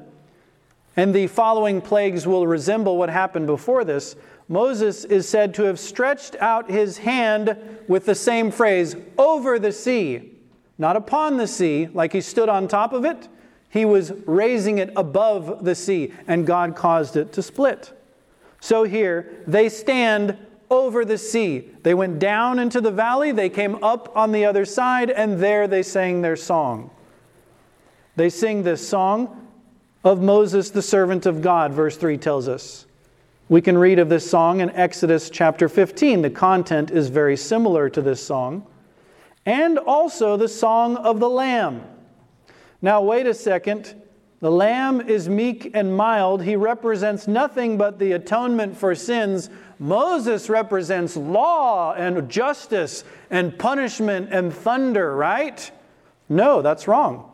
and 0.95 1.11
the 1.11 1.25
following 1.25 1.81
plagues 1.81 2.27
will 2.27 2.45
resemble 2.45 2.95
what 2.95 3.09
happened 3.09 3.47
before 3.47 3.83
this, 3.83 4.15
Moses 4.47 5.05
is 5.05 5.27
said 5.27 5.55
to 5.55 5.63
have 5.63 5.79
stretched 5.79 6.35
out 6.35 6.69
his 6.69 6.99
hand 6.99 7.57
with 7.87 8.05
the 8.05 8.13
same 8.13 8.51
phrase, 8.51 8.95
over 9.17 9.57
the 9.57 9.71
sea, 9.71 10.33
not 10.77 10.95
upon 10.95 11.37
the 11.37 11.47
sea, 11.47 11.87
like 11.95 12.13
he 12.13 12.21
stood 12.21 12.47
on 12.47 12.67
top 12.67 12.93
of 12.93 13.05
it 13.05 13.27
he 13.69 13.85
was 13.85 14.11
raising 14.25 14.79
it 14.79 14.91
above 14.95 15.63
the 15.63 15.75
sea, 15.75 16.13
and 16.27 16.45
God 16.47 16.75
caused 16.75 17.15
it 17.15 17.31
to 17.33 17.41
split. 17.41 17.93
So 18.59 18.83
here, 18.83 19.43
they 19.47 19.69
stand 19.69 20.37
over 20.69 21.05
the 21.05 21.17
sea. 21.17 21.69
They 21.83 21.93
went 21.93 22.19
down 22.19 22.59
into 22.59 22.81
the 22.81 22.91
valley, 22.91 23.31
they 23.31 23.49
came 23.49 23.81
up 23.83 24.15
on 24.15 24.31
the 24.31 24.45
other 24.45 24.65
side, 24.65 25.09
and 25.09 25.39
there 25.39 25.67
they 25.67 25.83
sang 25.83 26.21
their 26.21 26.35
song. 26.35 26.89
They 28.15 28.29
sing 28.29 28.63
this 28.63 28.87
song 28.87 29.47
of 30.03 30.21
Moses, 30.21 30.71
the 30.71 30.81
servant 30.81 31.25
of 31.25 31.41
God, 31.41 31.71
verse 31.71 31.95
3 31.95 32.17
tells 32.17 32.47
us. 32.47 32.85
We 33.49 33.61
can 33.61 33.77
read 33.77 33.97
of 33.97 34.09
this 34.09 34.29
song 34.29 34.61
in 34.61 34.69
Exodus 34.71 35.29
chapter 35.29 35.67
15. 35.67 36.21
The 36.21 36.29
content 36.29 36.91
is 36.91 37.09
very 37.09 37.35
similar 37.35 37.89
to 37.89 38.01
this 38.01 38.23
song. 38.23 38.65
And 39.45 39.79
also 39.79 40.37
the 40.37 40.47
song 40.47 40.97
of 40.97 41.19
the 41.19 41.29
Lamb. 41.29 41.81
Now, 42.81 43.01
wait 43.01 43.27
a 43.27 43.33
second. 43.33 43.95
The 44.39 44.51
Lamb 44.51 45.01
is 45.01 45.27
meek 45.27 45.71
and 45.73 45.95
mild. 45.95 46.43
He 46.43 46.55
represents 46.55 47.27
nothing 47.27 47.77
but 47.77 47.99
the 47.99 48.13
atonement 48.13 48.77
for 48.77 48.95
sins. 48.95 49.49
Moses 49.79 50.49
represents 50.49 51.17
law 51.17 51.93
and 51.93 52.29
justice 52.29 53.03
and 53.29 53.59
punishment 53.59 54.29
and 54.31 54.53
thunder, 54.53 55.13
right? 55.13 55.69
No, 56.29 56.61
that's 56.61 56.87
wrong. 56.87 57.31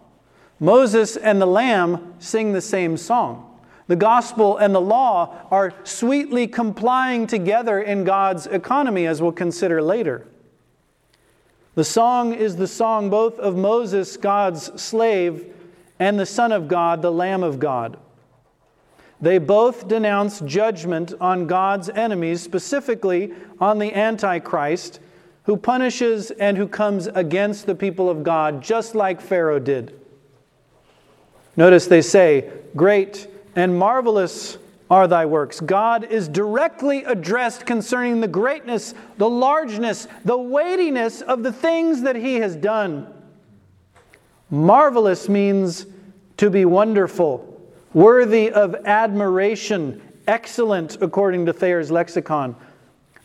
Moses 0.59 1.15
and 1.15 1.39
the 1.39 1.45
Lamb 1.45 2.15
sing 2.17 2.53
the 2.53 2.61
same 2.61 2.97
song. 2.97 3.59
The 3.87 3.95
gospel 3.95 4.57
and 4.57 4.73
the 4.73 4.81
law 4.81 5.47
are 5.51 5.75
sweetly 5.83 6.47
complying 6.47 7.27
together 7.27 7.79
in 7.79 8.03
God's 8.03 8.47
economy, 8.47 9.05
as 9.05 9.21
we'll 9.21 9.31
consider 9.31 9.79
later. 9.79 10.25
The 11.75 11.83
song 11.83 12.33
is 12.33 12.55
the 12.55 12.67
song 12.67 13.09
both 13.09 13.37
of 13.37 13.55
Moses, 13.55 14.15
God's 14.17 14.81
slave, 14.81 15.53
and 15.99 16.17
the 16.17 16.25
Son 16.25 16.51
of 16.51 16.67
God, 16.67 17.01
the 17.01 17.11
Lamb 17.11 17.43
of 17.43 17.59
God. 17.59 17.97
They 19.21 19.37
both 19.37 19.87
denounce 19.87 20.39
judgment 20.41 21.13
on 21.19 21.47
God's 21.47 21.89
enemies, 21.89 22.41
specifically 22.41 23.33
on 23.59 23.79
the 23.79 23.93
Antichrist, 23.93 24.99
who 25.43 25.57
punishes 25.57 26.31
and 26.31 26.57
who 26.57 26.67
comes 26.67 27.07
against 27.07 27.65
the 27.65 27.75
people 27.75 28.09
of 28.09 28.23
God, 28.23 28.61
just 28.61 28.95
like 28.95 29.21
Pharaoh 29.21 29.59
did. 29.59 29.99
Notice 31.55 31.87
they 31.87 32.01
say, 32.01 32.51
Great 32.75 33.27
and 33.55 33.77
marvelous 33.77 34.57
are 34.89 35.07
thy 35.07 35.25
works. 35.25 35.59
God 35.59 36.03
is 36.03 36.27
directly 36.27 37.03
addressed 37.03 37.65
concerning 37.65 38.21
the 38.21 38.27
greatness, 38.27 38.93
the 39.17 39.29
largeness, 39.29 40.07
the 40.23 40.37
weightiness 40.37 41.21
of 41.21 41.43
the 41.43 41.51
things 41.51 42.03
that 42.03 42.15
he 42.15 42.35
has 42.35 42.55
done. 42.55 43.07
Marvelous 44.51 45.27
means 45.27 45.87
to 46.37 46.49
be 46.49 46.65
wonderful, 46.65 47.61
worthy 47.93 48.51
of 48.51 48.75
admiration, 48.85 50.01
excellent, 50.27 51.01
according 51.01 51.47
to 51.47 51.53
Thayer's 51.53 51.89
lexicon. 51.89 52.55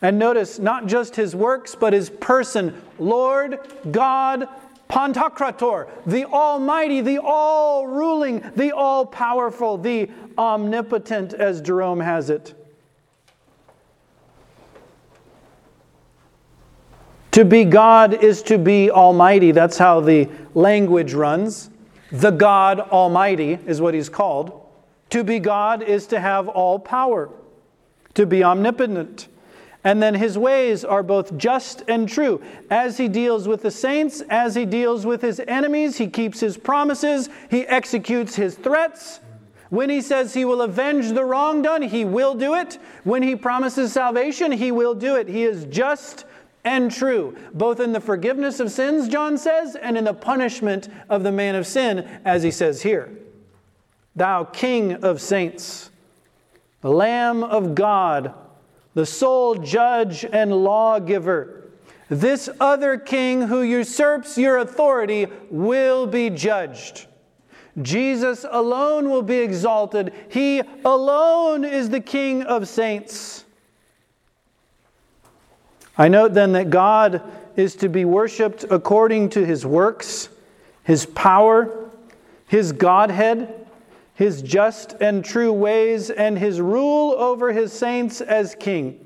And 0.01 0.17
notice 0.17 0.57
not 0.57 0.87
just 0.87 1.15
his 1.15 1.35
works, 1.35 1.75
but 1.75 1.93
his 1.93 2.09
person, 2.09 2.81
Lord 2.97 3.59
God 3.91 4.47
Pantocrator, 4.91 5.89
the 6.05 6.25
Almighty, 6.25 6.99
the 6.99 7.17
All 7.17 7.87
Ruling, 7.87 8.43
the 8.57 8.73
All 8.73 9.05
Powerful, 9.05 9.77
the 9.77 10.09
Omnipotent, 10.37 11.33
as 11.33 11.61
Jerome 11.61 12.01
has 12.01 12.29
it. 12.29 12.53
To 17.31 17.45
be 17.45 17.63
God 17.63 18.21
is 18.21 18.43
to 18.43 18.57
be 18.57 18.91
Almighty. 18.91 19.53
That's 19.53 19.77
how 19.77 20.01
the 20.01 20.27
language 20.53 21.13
runs. 21.13 21.69
The 22.11 22.31
God 22.31 22.81
Almighty 22.81 23.57
is 23.65 23.79
what 23.79 23.93
he's 23.93 24.09
called. 24.09 24.61
To 25.11 25.23
be 25.23 25.39
God 25.39 25.81
is 25.81 26.05
to 26.07 26.19
have 26.19 26.49
all 26.49 26.77
power, 26.77 27.29
to 28.15 28.25
be 28.25 28.43
omnipotent. 28.43 29.29
And 29.83 30.01
then 30.01 30.13
his 30.13 30.37
ways 30.37 30.85
are 30.85 31.01
both 31.01 31.37
just 31.37 31.83
and 31.87 32.07
true. 32.07 32.41
As 32.69 32.97
he 32.97 33.07
deals 33.07 33.47
with 33.47 33.63
the 33.63 33.71
saints, 33.71 34.21
as 34.29 34.53
he 34.53 34.65
deals 34.65 35.05
with 35.05 35.21
his 35.21 35.41
enemies, 35.47 35.97
he 35.97 36.07
keeps 36.07 36.39
his 36.39 36.57
promises, 36.57 37.29
he 37.49 37.65
executes 37.67 38.35
his 38.35 38.55
threats. 38.55 39.19
When 39.69 39.89
he 39.89 40.01
says 40.01 40.33
he 40.33 40.45
will 40.45 40.61
avenge 40.61 41.09
the 41.13 41.23
wrong 41.23 41.61
done, 41.61 41.81
he 41.81 42.05
will 42.05 42.35
do 42.35 42.55
it. 42.55 42.77
When 43.05 43.23
he 43.23 43.35
promises 43.35 43.93
salvation, 43.93 44.51
he 44.51 44.71
will 44.71 44.93
do 44.93 45.15
it. 45.15 45.27
He 45.29 45.43
is 45.43 45.65
just 45.65 46.25
and 46.63 46.91
true, 46.91 47.35
both 47.53 47.79
in 47.79 47.91
the 47.91 48.01
forgiveness 48.01 48.59
of 48.59 48.71
sins, 48.71 49.07
John 49.07 49.37
says, 49.37 49.75
and 49.75 49.97
in 49.97 50.03
the 50.03 50.13
punishment 50.13 50.89
of 51.09 51.23
the 51.23 51.31
man 51.31 51.55
of 51.55 51.65
sin, 51.65 52.07
as 52.23 52.43
he 52.43 52.51
says 52.51 52.83
here. 52.83 53.09
Thou 54.15 54.43
King 54.43 55.03
of 55.03 55.21
saints, 55.21 55.89
the 56.81 56.91
Lamb 56.91 57.43
of 57.43 57.73
God, 57.73 58.33
the 58.93 59.05
sole 59.05 59.55
judge 59.55 60.25
and 60.25 60.51
lawgiver, 60.63 61.69
this 62.09 62.49
other 62.59 62.97
king 62.97 63.43
who 63.43 63.61
usurps 63.61 64.37
your 64.37 64.57
authority 64.57 65.27
will 65.49 66.05
be 66.05 66.29
judged. 66.29 67.07
Jesus 67.81 68.45
alone 68.49 69.09
will 69.09 69.21
be 69.21 69.37
exalted. 69.37 70.13
He 70.29 70.61
alone 70.83 71.63
is 71.63 71.89
the 71.89 72.01
King 72.01 72.43
of 72.43 72.67
saints. 72.67 73.45
I 75.97 76.07
note 76.07 76.33
then 76.33 76.51
that 76.53 76.69
God 76.69 77.21
is 77.55 77.75
to 77.77 77.89
be 77.89 78.05
worshiped 78.05 78.65
according 78.69 79.29
to 79.29 79.45
his 79.45 79.65
works, 79.65 80.29
his 80.83 81.05
power, 81.05 81.89
his 82.47 82.71
Godhead, 82.71 83.60
his 84.21 84.43
just 84.43 84.93
and 85.01 85.25
true 85.25 85.51
ways, 85.51 86.11
and 86.11 86.37
his 86.37 86.61
rule 86.61 87.15
over 87.17 87.51
his 87.51 87.73
saints 87.73 88.21
as 88.21 88.53
king. 88.53 89.03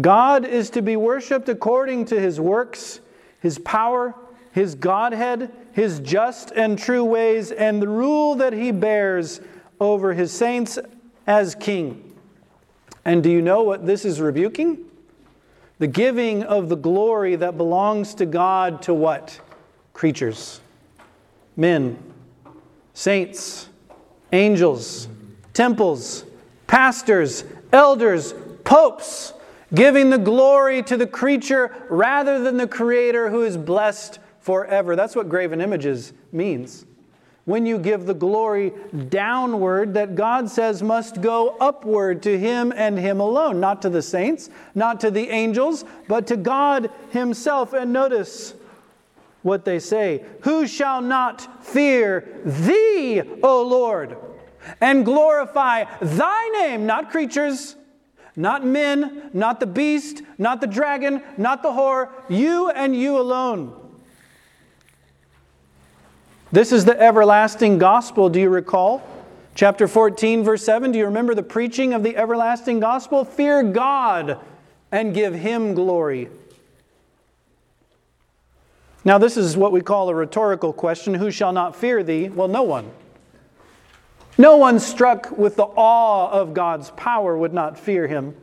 God 0.00 0.46
is 0.46 0.70
to 0.70 0.80
be 0.80 0.96
worshiped 0.96 1.50
according 1.50 2.06
to 2.06 2.18
his 2.18 2.40
works, 2.40 3.00
his 3.40 3.58
power, 3.58 4.14
his 4.52 4.74
Godhead, 4.74 5.52
his 5.72 6.00
just 6.00 6.50
and 6.52 6.78
true 6.78 7.04
ways, 7.04 7.52
and 7.52 7.82
the 7.82 7.88
rule 7.88 8.36
that 8.36 8.54
he 8.54 8.72
bears 8.72 9.42
over 9.78 10.14
his 10.14 10.32
saints 10.32 10.78
as 11.26 11.54
king. 11.54 12.16
And 13.04 13.22
do 13.22 13.28
you 13.28 13.42
know 13.42 13.64
what 13.64 13.84
this 13.84 14.06
is 14.06 14.18
rebuking? 14.18 14.78
The 15.78 15.88
giving 15.88 16.42
of 16.42 16.70
the 16.70 16.76
glory 16.76 17.36
that 17.36 17.58
belongs 17.58 18.14
to 18.14 18.24
God 18.24 18.80
to 18.80 18.94
what? 18.94 19.38
Creatures, 19.92 20.62
men, 21.54 22.02
saints, 22.94 23.66
angels, 24.32 25.08
temples, 25.52 26.24
pastors, 26.66 27.44
elders, 27.72 28.34
popes, 28.64 29.32
giving 29.74 30.10
the 30.10 30.18
glory 30.18 30.82
to 30.82 30.96
the 30.96 31.06
creature 31.06 31.74
rather 31.88 32.40
than 32.40 32.56
the 32.56 32.66
creator 32.66 33.30
who 33.30 33.42
is 33.42 33.56
blessed 33.56 34.18
forever. 34.40 34.96
That's 34.96 35.14
what 35.14 35.28
graven 35.28 35.60
images 35.60 36.12
means 36.32 36.84
when 37.44 37.66
you 37.66 37.78
give 37.78 38.06
the 38.06 38.14
glory 38.14 38.72
downward 39.08 39.94
that 39.94 40.14
God 40.14 40.48
says 40.48 40.82
must 40.82 41.20
go 41.20 41.56
upward 41.60 42.22
to 42.22 42.38
Him 42.38 42.72
and 42.74 42.98
Him 42.98 43.20
alone, 43.20 43.60
not 43.60 43.82
to 43.82 43.90
the 43.90 44.02
saints, 44.02 44.50
not 44.74 45.00
to 45.00 45.10
the 45.10 45.28
angels, 45.28 45.84
but 46.06 46.26
to 46.28 46.36
God 46.36 46.90
Himself. 47.10 47.72
And 47.72 47.92
notice 47.92 48.54
what 49.42 49.64
they 49.64 49.78
say 49.78 50.24
Who 50.42 50.66
shall 50.66 51.00
not 51.00 51.64
fear 51.64 52.40
Thee, 52.44 53.22
O 53.42 53.62
Lord, 53.62 54.16
and 54.80 55.04
glorify 55.04 55.84
Thy 56.00 56.48
name, 56.60 56.86
not 56.86 57.10
creatures? 57.10 57.76
Not 58.36 58.64
men, 58.64 59.30
not 59.32 59.60
the 59.60 59.66
beast, 59.66 60.22
not 60.38 60.60
the 60.60 60.66
dragon, 60.66 61.22
not 61.36 61.62
the 61.62 61.70
whore, 61.70 62.10
you 62.28 62.70
and 62.70 62.94
you 62.94 63.18
alone. 63.18 63.76
This 66.52 66.72
is 66.72 66.84
the 66.84 66.98
everlasting 67.00 67.78
gospel, 67.78 68.28
do 68.28 68.40
you 68.40 68.48
recall? 68.48 69.02
Chapter 69.54 69.86
14, 69.86 70.42
verse 70.42 70.64
7. 70.64 70.92
Do 70.92 70.98
you 70.98 71.04
remember 71.04 71.34
the 71.34 71.42
preaching 71.42 71.92
of 71.92 72.02
the 72.02 72.16
everlasting 72.16 72.80
gospel? 72.80 73.24
Fear 73.24 73.64
God 73.64 74.38
and 74.90 75.12
give 75.14 75.34
him 75.34 75.74
glory. 75.74 76.28
Now, 79.04 79.18
this 79.18 79.36
is 79.36 79.56
what 79.56 79.72
we 79.72 79.80
call 79.80 80.08
a 80.08 80.14
rhetorical 80.14 80.72
question 80.72 81.14
Who 81.14 81.30
shall 81.30 81.52
not 81.52 81.76
fear 81.76 82.02
thee? 82.02 82.28
Well, 82.28 82.48
no 82.48 82.62
one. 82.62 82.90
No 84.38 84.56
one 84.56 84.78
struck 84.78 85.36
with 85.36 85.56
the 85.56 85.64
awe 85.64 86.30
of 86.30 86.54
God's 86.54 86.90
power 86.92 87.36
would 87.36 87.52
not 87.52 87.78
fear 87.78 88.06
him. 88.06 88.34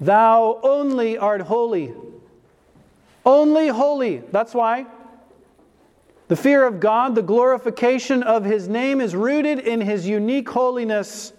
Thou 0.00 0.60
only 0.62 1.18
art 1.18 1.42
holy. 1.42 1.94
Only 3.24 3.68
holy. 3.68 4.18
That's 4.30 4.54
why 4.54 4.86
the 6.28 6.36
fear 6.36 6.66
of 6.66 6.78
God, 6.78 7.14
the 7.14 7.22
glorification 7.22 8.22
of 8.22 8.44
His 8.44 8.68
name, 8.68 9.00
is 9.00 9.16
rooted 9.16 9.60
in 9.60 9.80
His 9.80 10.06
unique 10.06 10.48
holiness. 10.48 11.32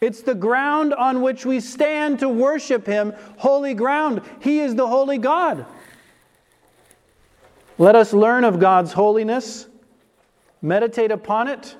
It's 0.00 0.22
the 0.22 0.34
ground 0.34 0.92
on 0.92 1.22
which 1.22 1.46
we 1.46 1.60
stand 1.60 2.18
to 2.18 2.28
worship 2.28 2.84
Him, 2.84 3.14
holy 3.38 3.74
ground. 3.74 4.22
He 4.40 4.58
is 4.58 4.74
the 4.74 4.88
holy 4.88 5.18
God. 5.18 5.64
Let 7.82 7.96
us 7.96 8.12
learn 8.12 8.44
of 8.44 8.60
God's 8.60 8.92
holiness, 8.92 9.66
meditate 10.62 11.10
upon 11.10 11.48
it, 11.48 11.76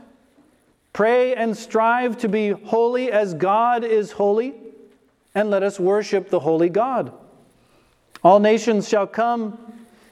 pray 0.92 1.36
and 1.36 1.56
strive 1.56 2.18
to 2.18 2.28
be 2.28 2.48
holy 2.48 3.12
as 3.12 3.34
God 3.34 3.84
is 3.84 4.10
holy, 4.10 4.52
and 5.32 5.48
let 5.48 5.62
us 5.62 5.78
worship 5.78 6.28
the 6.28 6.40
holy 6.40 6.68
God. 6.68 7.12
All 8.24 8.40
nations 8.40 8.88
shall 8.88 9.06
come 9.06 9.56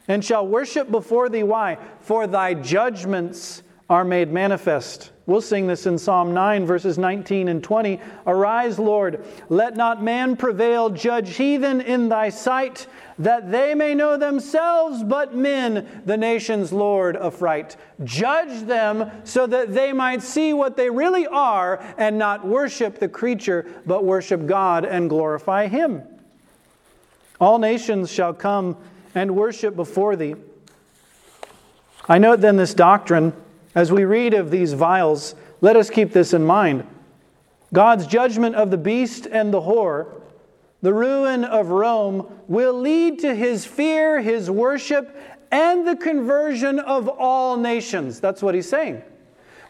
and 0.07 0.24
shall 0.24 0.46
worship 0.46 0.92
before 0.92 1.29
thee. 1.29 1.42
Why? 1.42 1.76
For 2.03 2.29
thy 2.29 2.55
judgments 2.55 3.64
are 3.90 4.05
made 4.05 4.33
manifest. 4.33 5.11
We'll 5.26 5.40
sing 5.40 5.66
this 5.66 5.85
in 5.85 5.98
Psalm 5.98 6.33
9, 6.33 6.64
verses 6.64 6.96
19 6.96 7.48
and 7.48 7.62
20. 7.62 8.00
Arise, 8.24 8.79
Lord, 8.79 9.24
let 9.48 9.76
not 9.76 10.00
man 10.00 10.37
prevail. 10.37 10.90
Judge 10.90 11.37
heathen 11.37 11.81
in 11.81 12.09
thy 12.09 12.29
sight, 12.29 12.87
that 13.18 13.50
they 13.50 13.74
may 13.74 13.96
know 13.96 14.16
themselves, 14.16 15.03
but 15.03 15.35
men, 15.35 16.03
the 16.07 16.16
nation's 16.16 16.72
Lord, 16.72 17.16
affright. 17.16 17.76
Judge 18.05 18.62
them 18.62 19.11
so 19.24 19.46
that 19.48 19.74
they 19.74 19.92
might 19.92 20.22
see 20.22 20.53
what 20.53 20.76
they 20.76 20.88
really 20.88 21.26
are 21.26 21.81
and 21.98 22.16
not 22.16 22.46
worship 22.46 23.00
the 23.00 23.09
creature, 23.09 23.66
but 23.87 24.05
worship 24.05 24.46
God 24.46 24.85
and 24.85 25.09
glorify 25.09 25.66
Him. 25.66 26.03
All 27.40 27.59
nations 27.59 28.11
shall 28.11 28.35
come 28.35 28.76
and 29.16 29.35
worship 29.35 29.74
before 29.74 30.14
thee. 30.14 30.37
I 32.09 32.18
note 32.18 32.40
then 32.40 32.57
this 32.57 32.74
doctrine, 32.74 33.33
as 33.74 33.92
we 33.92 34.04
read 34.04 34.35
of 34.35 34.50
these 34.50 34.72
vials, 34.72 35.35
let 35.61 35.76
us 35.76 35.90
keep 35.90 36.12
this 36.12 36.33
in 36.33 36.44
mind. 36.44 36.87
God's 37.72 38.06
judgment 38.06 38.56
of 38.56 38.70
the 38.70 38.78
beast 38.78 39.26
and 39.26 39.52
the 39.52 39.61
whore, 39.61 40.20
the 40.83 40.92
ruin 40.92 41.44
of 41.44 41.68
Rome, 41.68 42.26
will 42.48 42.74
lead 42.74 43.20
to 43.20 43.35
his 43.35 43.64
fear, 43.64 44.20
his 44.20 44.50
worship, 44.50 45.16
and 45.52 45.87
the 45.87 45.96
conversion 45.96 46.78
of 46.78 47.09
all 47.09 47.56
nations. 47.56 48.20
That's 48.20 48.42
what 48.42 48.54
he's 48.54 48.68
saying. 48.68 49.02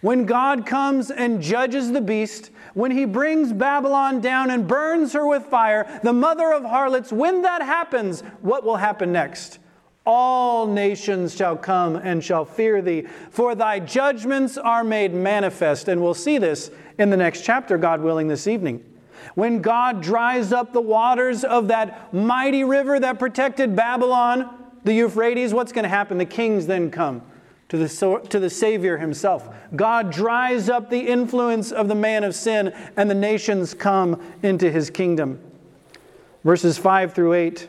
When 0.01 0.25
God 0.25 0.65
comes 0.65 1.11
and 1.11 1.43
judges 1.43 1.93
the 1.93 2.01
beast, 2.01 2.51
when 2.73 2.91
he 2.91 3.05
brings 3.05 3.53
Babylon 3.53 4.21
down 4.21 4.51
and 4.51 4.67
burns 4.67 5.13
her 5.13 5.27
with 5.27 5.45
fire, 5.47 6.01
the 6.03 6.13
mother 6.13 6.53
of 6.53 6.65
harlots, 6.65 7.13
when 7.13 7.43
that 7.43 7.61
happens, 7.61 8.23
what 8.41 8.65
will 8.65 8.77
happen 8.77 9.13
next? 9.13 9.59
All 10.07 10.67
nations 10.67 11.37
shall 11.37 11.57
come 11.57 11.97
and 11.97 12.25
shall 12.25 12.45
fear 12.45 12.81
thee, 12.81 13.07
for 13.31 13.55
thy 13.55 13.81
judgments 13.81 14.57
are 14.57 14.83
made 14.83 15.13
manifest. 15.13 15.89
And 15.89 16.03
we'll 16.03 16.15
see 16.15 16.39
this 16.39 16.71
in 16.99 17.11
the 17.11 17.17
next 17.17 17.43
chapter, 17.43 17.77
God 17.77 18.01
willing, 18.01 18.29
this 18.29 18.47
evening. 18.47 18.85
When 19.35 19.61
God 19.61 20.03
dries 20.03 20.53
up 20.53 20.73
the 20.73 20.81
waters 20.81 21.45
of 21.45 21.69
that 21.69 22.13
mighty 22.13 22.65
river 22.65 22.99
that 22.99 23.19
protected 23.19 23.77
Babylon, 23.77 24.49
the 24.85 24.95
Euphrates, 24.95 25.53
what's 25.53 25.73
going 25.73 25.83
to 25.83 25.91
happen? 25.91 26.19
The 26.19 26.25
kings 26.25 26.67
then 26.67 26.91
come 26.91 27.23
to 27.69 27.77
the, 27.77 28.21
to 28.31 28.41
the 28.41 28.51
Savior 28.51 28.99
himself. 28.99 29.49
God 29.77 30.11
dries 30.11 30.69
up 30.69 30.91
the 30.91 31.01
influence 31.01 31.71
of 31.71 31.89
the 31.89 31.95
man 31.95 32.25
of 32.25 32.35
sin, 32.35 32.75
and 32.97 33.09
the 33.09 33.15
nations 33.15 33.75
come 33.75 34.21
into 34.43 34.71
his 34.71 34.91
kingdom. 34.91 35.41
Verses 36.43 36.79
5 36.79 37.15
through 37.15 37.35
8, 37.35 37.69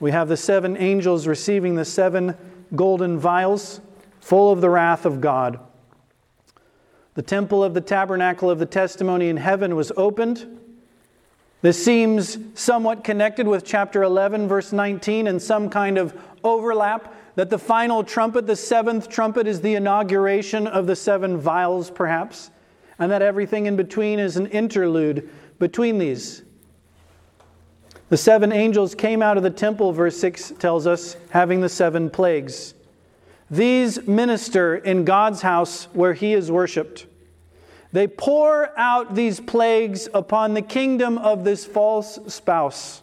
we 0.00 0.10
have 0.10 0.28
the 0.28 0.36
seven 0.36 0.76
angels 0.78 1.26
receiving 1.26 1.74
the 1.74 1.84
seven 1.84 2.34
golden 2.74 3.18
vials 3.18 3.80
full 4.20 4.50
of 4.50 4.60
the 4.60 4.70
wrath 4.70 5.04
of 5.04 5.20
God. 5.20 5.60
The 7.14 7.22
temple 7.22 7.62
of 7.62 7.74
the 7.74 7.80
tabernacle 7.80 8.50
of 8.50 8.58
the 8.58 8.66
testimony 8.66 9.28
in 9.28 9.36
heaven 9.36 9.76
was 9.76 9.92
opened, 9.96 10.58
This 11.62 11.84
seems 11.84 12.38
somewhat 12.54 13.04
connected 13.04 13.46
with 13.46 13.66
chapter 13.66 14.02
11, 14.02 14.48
verse 14.48 14.72
19, 14.72 15.26
and 15.26 15.42
some 15.42 15.68
kind 15.68 15.98
of 15.98 16.18
overlap 16.42 17.14
that 17.34 17.50
the 17.50 17.58
final 17.58 18.02
trumpet, 18.02 18.46
the 18.46 18.56
seventh 18.56 19.08
trumpet, 19.08 19.46
is 19.46 19.60
the 19.60 19.74
inauguration 19.74 20.66
of 20.66 20.86
the 20.86 20.96
seven 20.96 21.36
vials, 21.36 21.90
perhaps, 21.90 22.50
and 22.98 23.10
that 23.10 23.20
everything 23.22 23.66
in 23.66 23.76
between 23.76 24.18
is 24.18 24.36
an 24.36 24.46
interlude 24.46 25.28
between 25.58 25.98
these. 25.98 26.42
The 28.10 28.16
seven 28.16 28.50
angels 28.50 28.96
came 28.96 29.22
out 29.22 29.36
of 29.36 29.44
the 29.44 29.50
temple, 29.50 29.92
verse 29.92 30.18
6 30.18 30.54
tells 30.58 30.84
us, 30.84 31.16
having 31.30 31.60
the 31.60 31.68
seven 31.68 32.10
plagues. 32.10 32.74
These 33.48 34.04
minister 34.06 34.76
in 34.76 35.04
God's 35.04 35.42
house 35.42 35.84
where 35.92 36.12
he 36.12 36.34
is 36.34 36.50
worshiped. 36.50 37.06
They 37.92 38.08
pour 38.08 38.76
out 38.76 39.14
these 39.14 39.38
plagues 39.38 40.08
upon 40.12 40.54
the 40.54 40.62
kingdom 40.62 41.18
of 41.18 41.44
this 41.44 41.64
false 41.64 42.18
spouse, 42.26 43.02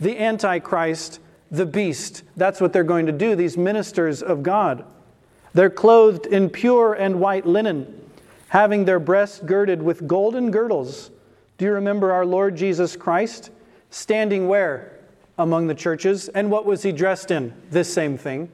the 0.00 0.18
Antichrist, 0.18 1.20
the 1.52 1.66
beast. 1.66 2.24
That's 2.36 2.60
what 2.60 2.72
they're 2.72 2.82
going 2.82 3.06
to 3.06 3.12
do, 3.12 3.36
these 3.36 3.56
ministers 3.56 4.20
of 4.20 4.42
God. 4.42 4.84
They're 5.54 5.70
clothed 5.70 6.26
in 6.26 6.50
pure 6.50 6.94
and 6.94 7.20
white 7.20 7.46
linen, 7.46 8.10
having 8.48 8.84
their 8.84 9.00
breasts 9.00 9.38
girded 9.38 9.80
with 9.80 10.08
golden 10.08 10.50
girdles. 10.50 11.10
Do 11.56 11.66
you 11.66 11.72
remember 11.72 12.10
our 12.10 12.26
Lord 12.26 12.56
Jesus 12.56 12.96
Christ 12.96 13.50
standing 13.90 14.48
where? 14.48 14.98
Among 15.36 15.66
the 15.66 15.74
churches. 15.74 16.28
And 16.28 16.50
what 16.50 16.66
was 16.66 16.82
he 16.82 16.92
dressed 16.92 17.30
in? 17.30 17.54
This 17.70 17.92
same 17.92 18.16
thing. 18.16 18.50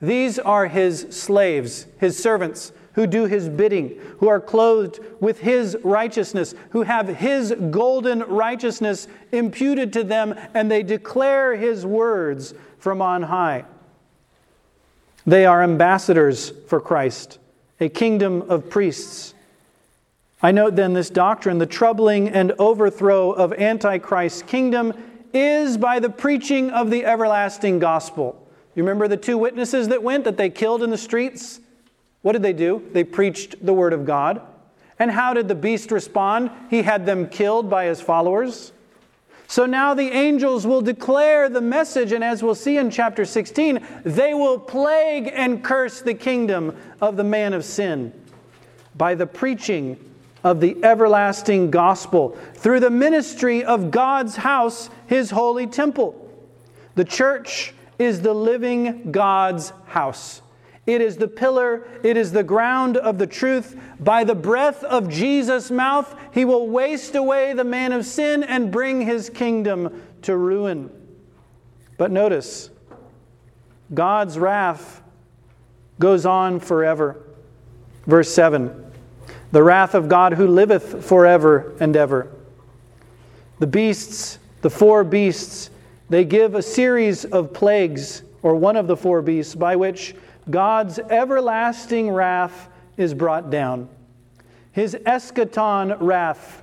These 0.00 0.38
are 0.38 0.66
his 0.66 1.06
slaves, 1.10 1.86
his 1.98 2.18
servants 2.18 2.72
who 2.94 3.06
do 3.06 3.24
his 3.24 3.48
bidding, 3.48 3.98
who 4.18 4.28
are 4.28 4.40
clothed 4.40 4.98
with 5.20 5.40
his 5.40 5.76
righteousness, 5.82 6.54
who 6.70 6.82
have 6.82 7.08
his 7.08 7.54
golden 7.70 8.20
righteousness 8.20 9.06
imputed 9.32 9.92
to 9.92 10.04
them, 10.04 10.34
and 10.54 10.70
they 10.70 10.82
declare 10.82 11.56
his 11.56 11.86
words 11.86 12.54
from 12.78 13.00
on 13.00 13.22
high. 13.22 13.64
They 15.26 15.46
are 15.46 15.62
ambassadors 15.62 16.50
for 16.66 16.80
Christ, 16.80 17.38
a 17.78 17.88
kingdom 17.88 18.42
of 18.50 18.68
priests. 18.68 19.34
I 20.42 20.52
note 20.52 20.74
then 20.74 20.94
this 20.94 21.10
doctrine 21.10 21.58
the 21.58 21.66
troubling 21.66 22.28
and 22.28 22.52
overthrow 22.58 23.30
of 23.30 23.52
Antichrist's 23.52 24.42
kingdom 24.42 24.94
is 25.34 25.76
by 25.76 26.00
the 26.00 26.08
preaching 26.08 26.70
of 26.70 26.90
the 26.90 27.04
everlasting 27.04 27.78
gospel. 27.78 28.36
You 28.74 28.82
remember 28.82 29.06
the 29.06 29.16
two 29.16 29.36
witnesses 29.36 29.88
that 29.88 30.02
went 30.02 30.24
that 30.24 30.38
they 30.38 30.48
killed 30.48 30.82
in 30.82 30.90
the 30.90 30.98
streets? 30.98 31.60
What 32.22 32.32
did 32.32 32.42
they 32.42 32.52
do? 32.52 32.88
They 32.92 33.04
preached 33.04 33.64
the 33.64 33.74
word 33.74 33.92
of 33.92 34.06
God. 34.06 34.40
And 34.98 35.10
how 35.10 35.34
did 35.34 35.48
the 35.48 35.54
beast 35.54 35.90
respond? 35.90 36.50
He 36.70 36.82
had 36.82 37.04
them 37.04 37.28
killed 37.28 37.68
by 37.68 37.84
his 37.86 38.00
followers. 38.00 38.72
So 39.46 39.66
now 39.66 39.94
the 39.94 40.10
angels 40.10 40.66
will 40.66 40.80
declare 40.80 41.48
the 41.48 41.60
message, 41.60 42.12
and 42.12 42.22
as 42.22 42.42
we'll 42.42 42.54
see 42.54 42.76
in 42.76 42.90
chapter 42.90 43.24
16, 43.24 43.84
they 44.04 44.32
will 44.32 44.58
plague 44.58 45.30
and 45.34 45.62
curse 45.64 46.00
the 46.00 46.14
kingdom 46.14 46.76
of 47.00 47.16
the 47.16 47.24
man 47.24 47.52
of 47.52 47.64
sin 47.64 48.12
by 48.94 49.14
the 49.14 49.26
preaching 49.26 49.98
of 50.42 50.60
the 50.60 50.76
everlasting 50.82 51.70
gospel 51.70 52.36
through 52.54 52.80
the 52.80 52.90
ministry 52.90 53.64
of 53.64 53.90
God's 53.90 54.36
house, 54.36 54.90
his 55.06 55.30
holy 55.30 55.66
temple. 55.66 56.16
The 56.94 57.04
church 57.04 57.74
is 57.98 58.22
the 58.22 58.34
living 58.34 59.12
God's 59.12 59.72
house. 59.86 60.42
It 60.86 61.00
is 61.00 61.18
the 61.18 61.28
pillar, 61.28 61.86
it 62.02 62.16
is 62.16 62.32
the 62.32 62.42
ground 62.42 62.96
of 62.96 63.18
the 63.18 63.26
truth. 63.26 63.78
By 64.00 64.24
the 64.24 64.34
breath 64.34 64.82
of 64.82 65.08
Jesus' 65.08 65.70
mouth, 65.70 66.14
he 66.32 66.44
will 66.44 66.68
waste 66.68 67.14
away 67.14 67.52
the 67.52 67.64
man 67.64 67.92
of 67.92 68.06
sin 68.06 68.42
and 68.42 68.72
bring 68.72 69.02
his 69.02 69.28
kingdom 69.28 70.02
to 70.22 70.36
ruin. 70.36 70.90
But 71.98 72.10
notice, 72.10 72.70
God's 73.92 74.38
wrath 74.38 75.02
goes 75.98 76.24
on 76.24 76.60
forever. 76.60 77.22
Verse 78.06 78.32
7 78.32 78.89
The 79.52 79.62
wrath 79.62 79.94
of 79.94 80.08
God 80.08 80.34
who 80.34 80.46
liveth 80.46 81.04
forever 81.04 81.74
and 81.80 81.96
ever. 81.96 82.30
The 83.58 83.66
beasts, 83.66 84.38
the 84.62 84.70
four 84.70 85.04
beasts, 85.04 85.70
they 86.08 86.24
give 86.24 86.54
a 86.54 86.62
series 86.62 87.24
of 87.24 87.52
plagues, 87.52 88.22
or 88.42 88.54
one 88.54 88.76
of 88.76 88.86
the 88.86 88.96
four 88.96 89.22
beasts, 89.22 89.54
by 89.54 89.76
which 89.76 90.14
God's 90.50 90.98
everlasting 90.98 92.10
wrath 92.10 92.68
is 92.96 93.14
brought 93.14 93.50
down. 93.50 93.88
His 94.72 94.94
eschaton 95.06 95.96
wrath, 96.00 96.62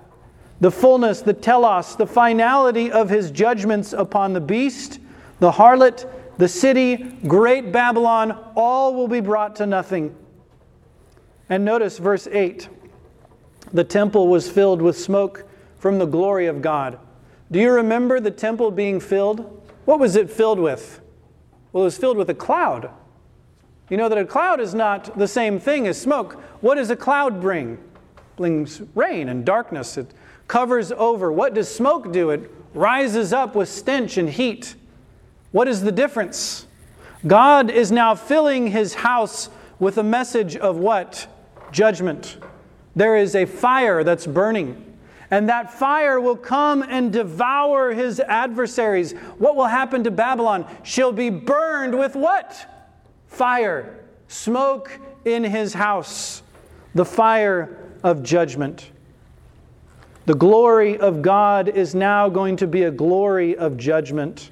the 0.60 0.71
fullness, 0.71 1.21
the 1.21 1.34
telos, 1.34 1.95
the 1.95 2.08
finality 2.08 2.91
of 2.91 3.10
his 3.10 3.32
judgments 3.32 3.93
upon 3.93 4.34
the 4.34 4.41
beast, 4.41 5.00
the 5.39 5.52
harlot, 5.52 6.10
the 6.38 6.47
city, 6.47 6.97
great 7.28 7.71
Babylon, 7.71 8.32
all 8.56 8.93
will 8.93 9.08
be 9.08 9.19
brought 9.19 9.56
to 9.58 9.65
nothing. 9.65 10.15
And 11.50 11.63
notice 11.63 11.97
verse 11.97 12.28
8 12.28 12.69
the 13.73 13.84
temple 13.84 14.27
was 14.27 14.49
filled 14.49 14.82
with 14.82 14.97
smoke 14.97 15.45
from 15.77 15.99
the 15.99 16.06
glory 16.06 16.47
of 16.47 16.62
God. 16.62 16.99
Do 17.51 17.60
you 17.60 17.71
remember 17.71 18.19
the 18.19 18.32
temple 18.32 18.71
being 18.71 18.99
filled? 18.99 19.63
What 19.86 19.99
was 19.99 20.15
it 20.15 20.30
filled 20.30 20.60
with? 20.60 20.99
Well, 21.71 21.84
it 21.84 21.86
was 21.86 21.97
filled 21.97 22.17
with 22.17 22.30
a 22.30 22.36
cloud. 22.36 22.89
You 23.89 23.97
know 23.97 24.10
that 24.10 24.17
a 24.17 24.25
cloud 24.25 24.60
is 24.60 24.73
not 24.73 25.17
the 25.17 25.27
same 25.27 25.60
thing 25.60 25.88
as 25.88 25.99
smoke. 25.99 26.34
What 26.62 26.75
does 26.75 26.89
a 26.89 26.95
cloud 26.95 27.39
bring? 27.39 27.73
It 27.73 28.36
brings 28.36 28.82
rain 28.95 29.30
and 29.30 29.45
darkness. 29.45 29.97
It 29.97 30.13
covers 30.47 30.91
over. 30.91 31.32
What 31.32 31.53
does 31.53 31.73
smoke 31.73 32.12
do? 32.12 32.32
It 32.32 32.51
rises 32.73 33.32
up 33.32 33.56
with 33.56 33.69
stench 33.69 34.17
and 34.17 34.30
heat. 34.30 34.75
What 35.51 35.67
is 35.67 35.82
the 35.82 35.91
difference? 35.91 36.67
God 37.25 37.69
is 37.71 37.91
now 37.91 38.13
filling 38.13 38.67
his 38.67 38.93
house 38.93 39.49
with 39.80 39.97
a 39.97 40.03
message 40.03 40.56
of 40.56 40.77
what? 40.77 41.27
Judgment. 41.71 42.38
There 42.97 43.15
is 43.15 43.33
a 43.33 43.45
fire 43.45 44.03
that's 44.03 44.27
burning. 44.27 44.83
And 45.31 45.47
that 45.47 45.73
fire 45.73 46.19
will 46.19 46.38
come 46.38 46.83
and 46.83 47.12
devour 47.12 47.93
his 47.93 48.19
adversaries. 48.19 49.13
What 49.38 49.55
will 49.55 49.65
happen 49.65 50.03
to 50.03 50.12
Babylon? 50.12 50.65
She'll 50.83 51.13
be 51.13 51.29
burned 51.29 51.97
with 51.97 52.15
what? 52.15 52.67
fire, 53.27 53.99
smoke 54.27 54.99
in 55.25 55.43
his 55.43 55.73
house, 55.73 56.41
the 56.95 57.05
fire 57.05 57.77
of 58.03 58.23
judgment. 58.23 58.91
The 60.25 60.33
glory 60.33 60.97
of 60.97 61.21
God 61.21 61.69
is 61.69 61.95
now 61.95 62.27
going 62.27 62.57
to 62.57 62.67
be 62.67 62.83
a 62.83 62.91
glory 62.91 63.55
of 63.55 63.77
judgment, 63.77 64.51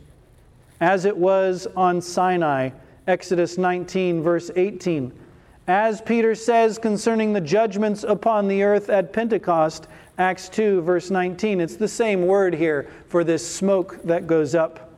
as 0.79 1.05
it 1.05 1.17
was 1.17 1.67
on 1.75 2.01
Sinai, 2.01 2.69
Exodus 3.07 3.57
19, 3.57 4.21
verse 4.21 4.51
18. 4.55 5.11
As 5.67 5.99
Peter 5.99 6.35
says 6.35 6.77
concerning 6.77 7.33
the 7.33 7.41
judgments 7.41 8.03
upon 8.03 8.47
the 8.47 8.61
earth 8.61 8.89
at 8.89 9.11
Pentecost, 9.11 9.87
Acts 10.17 10.47
2, 10.49 10.81
verse 10.81 11.09
19. 11.09 11.59
It's 11.59 11.75
the 11.75 11.87
same 11.87 12.27
word 12.27 12.53
here 12.53 12.89
for 13.07 13.23
this 13.23 13.45
smoke 13.45 14.01
that 14.03 14.27
goes 14.27 14.53
up. 14.53 14.91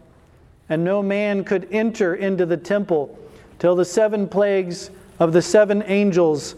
And 0.69 0.83
no 0.83 1.01
man 1.01 1.43
could 1.45 1.67
enter 1.71 2.15
into 2.15 2.45
the 2.45 2.57
temple 2.57 3.17
till 3.59 3.75
the 3.75 3.85
seven 3.85 4.27
plagues 4.27 4.91
of 5.19 5.31
the 5.31 5.41
seven 5.41 5.83
angels 5.87 6.55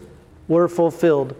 were 0.48 0.68
fulfilled. 0.68 1.36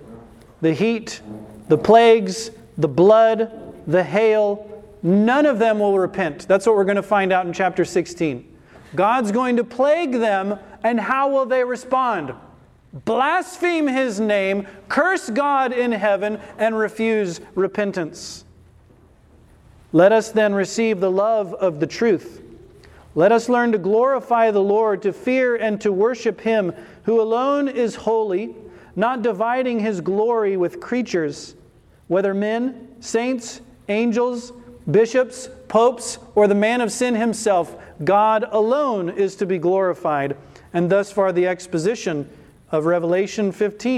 The 0.61 0.72
heat, 0.72 1.20
the 1.68 1.76
plagues, 1.76 2.52
the 2.78 2.88
blood, 2.88 3.50
the 3.87 4.04
hail, 4.04 4.85
none 5.02 5.44
of 5.44 5.59
them 5.59 5.80
will 5.80 5.98
repent. 5.98 6.46
That's 6.46 6.66
what 6.66 6.76
we're 6.76 6.85
going 6.85 6.96
to 6.96 7.02
find 7.02 7.33
out 7.33 7.46
in 7.46 7.52
chapter 7.52 7.85
16. 7.85 8.46
God's 8.94 9.33
going 9.33 9.56
to 9.56 9.64
plague 9.64 10.12
them, 10.12 10.59
and 10.85 11.00
how 11.00 11.28
will 11.28 11.46
they 11.46 11.64
respond? 11.64 12.33
Blaspheme 12.92 13.87
his 13.87 14.18
name, 14.18 14.66
curse 14.88 15.31
God 15.31 15.72
in 15.72 15.92
heaven, 15.92 16.40
and 16.59 16.76
refuse 16.76 17.40
repentance. 17.55 18.44
Let 19.92 20.12
us 20.12 20.31
then 20.31 20.55
receive 20.55 21.00
the 21.00 21.11
love 21.11 21.55
of 21.55 21.81
the 21.81 21.87
truth 21.87 22.40
let 23.14 23.33
us 23.33 23.48
learn 23.48 23.72
to 23.72 23.79
glorify 23.79 24.50
the 24.50 24.62
Lord, 24.62 25.03
to 25.03 25.12
fear 25.12 25.57
and 25.57 25.81
to 25.81 25.90
worship 25.90 26.40
Him 26.40 26.72
who 27.05 27.20
alone 27.20 27.68
is 27.68 27.96
holy, 27.96 28.55
not 28.94 29.22
dividing 29.22 29.81
His 29.81 30.00
glory 30.00 30.57
with 30.57 30.81
creatures, 30.81 31.57
whether 32.07 32.35
men, 32.35 32.88
saints, 33.00 33.62
angels, 33.88 34.53
bishops, 34.88 35.48
popes, 35.66 36.18
or 36.35 36.46
the 36.46 36.55
man 36.55 36.81
of 36.81 36.92
sin 36.92 37.14
himself. 37.14 37.76
God 38.05 38.44
alone 38.50 39.11
is 39.11 39.37
to 39.37 39.46
be 39.46 39.59
glorified. 39.59 40.37
And 40.72 40.88
thus 40.88 41.11
far, 41.11 41.33
the 41.33 41.46
exposition 41.46 42.29
of 42.72 42.87
Revelation 42.87 43.52
15. 43.52 43.90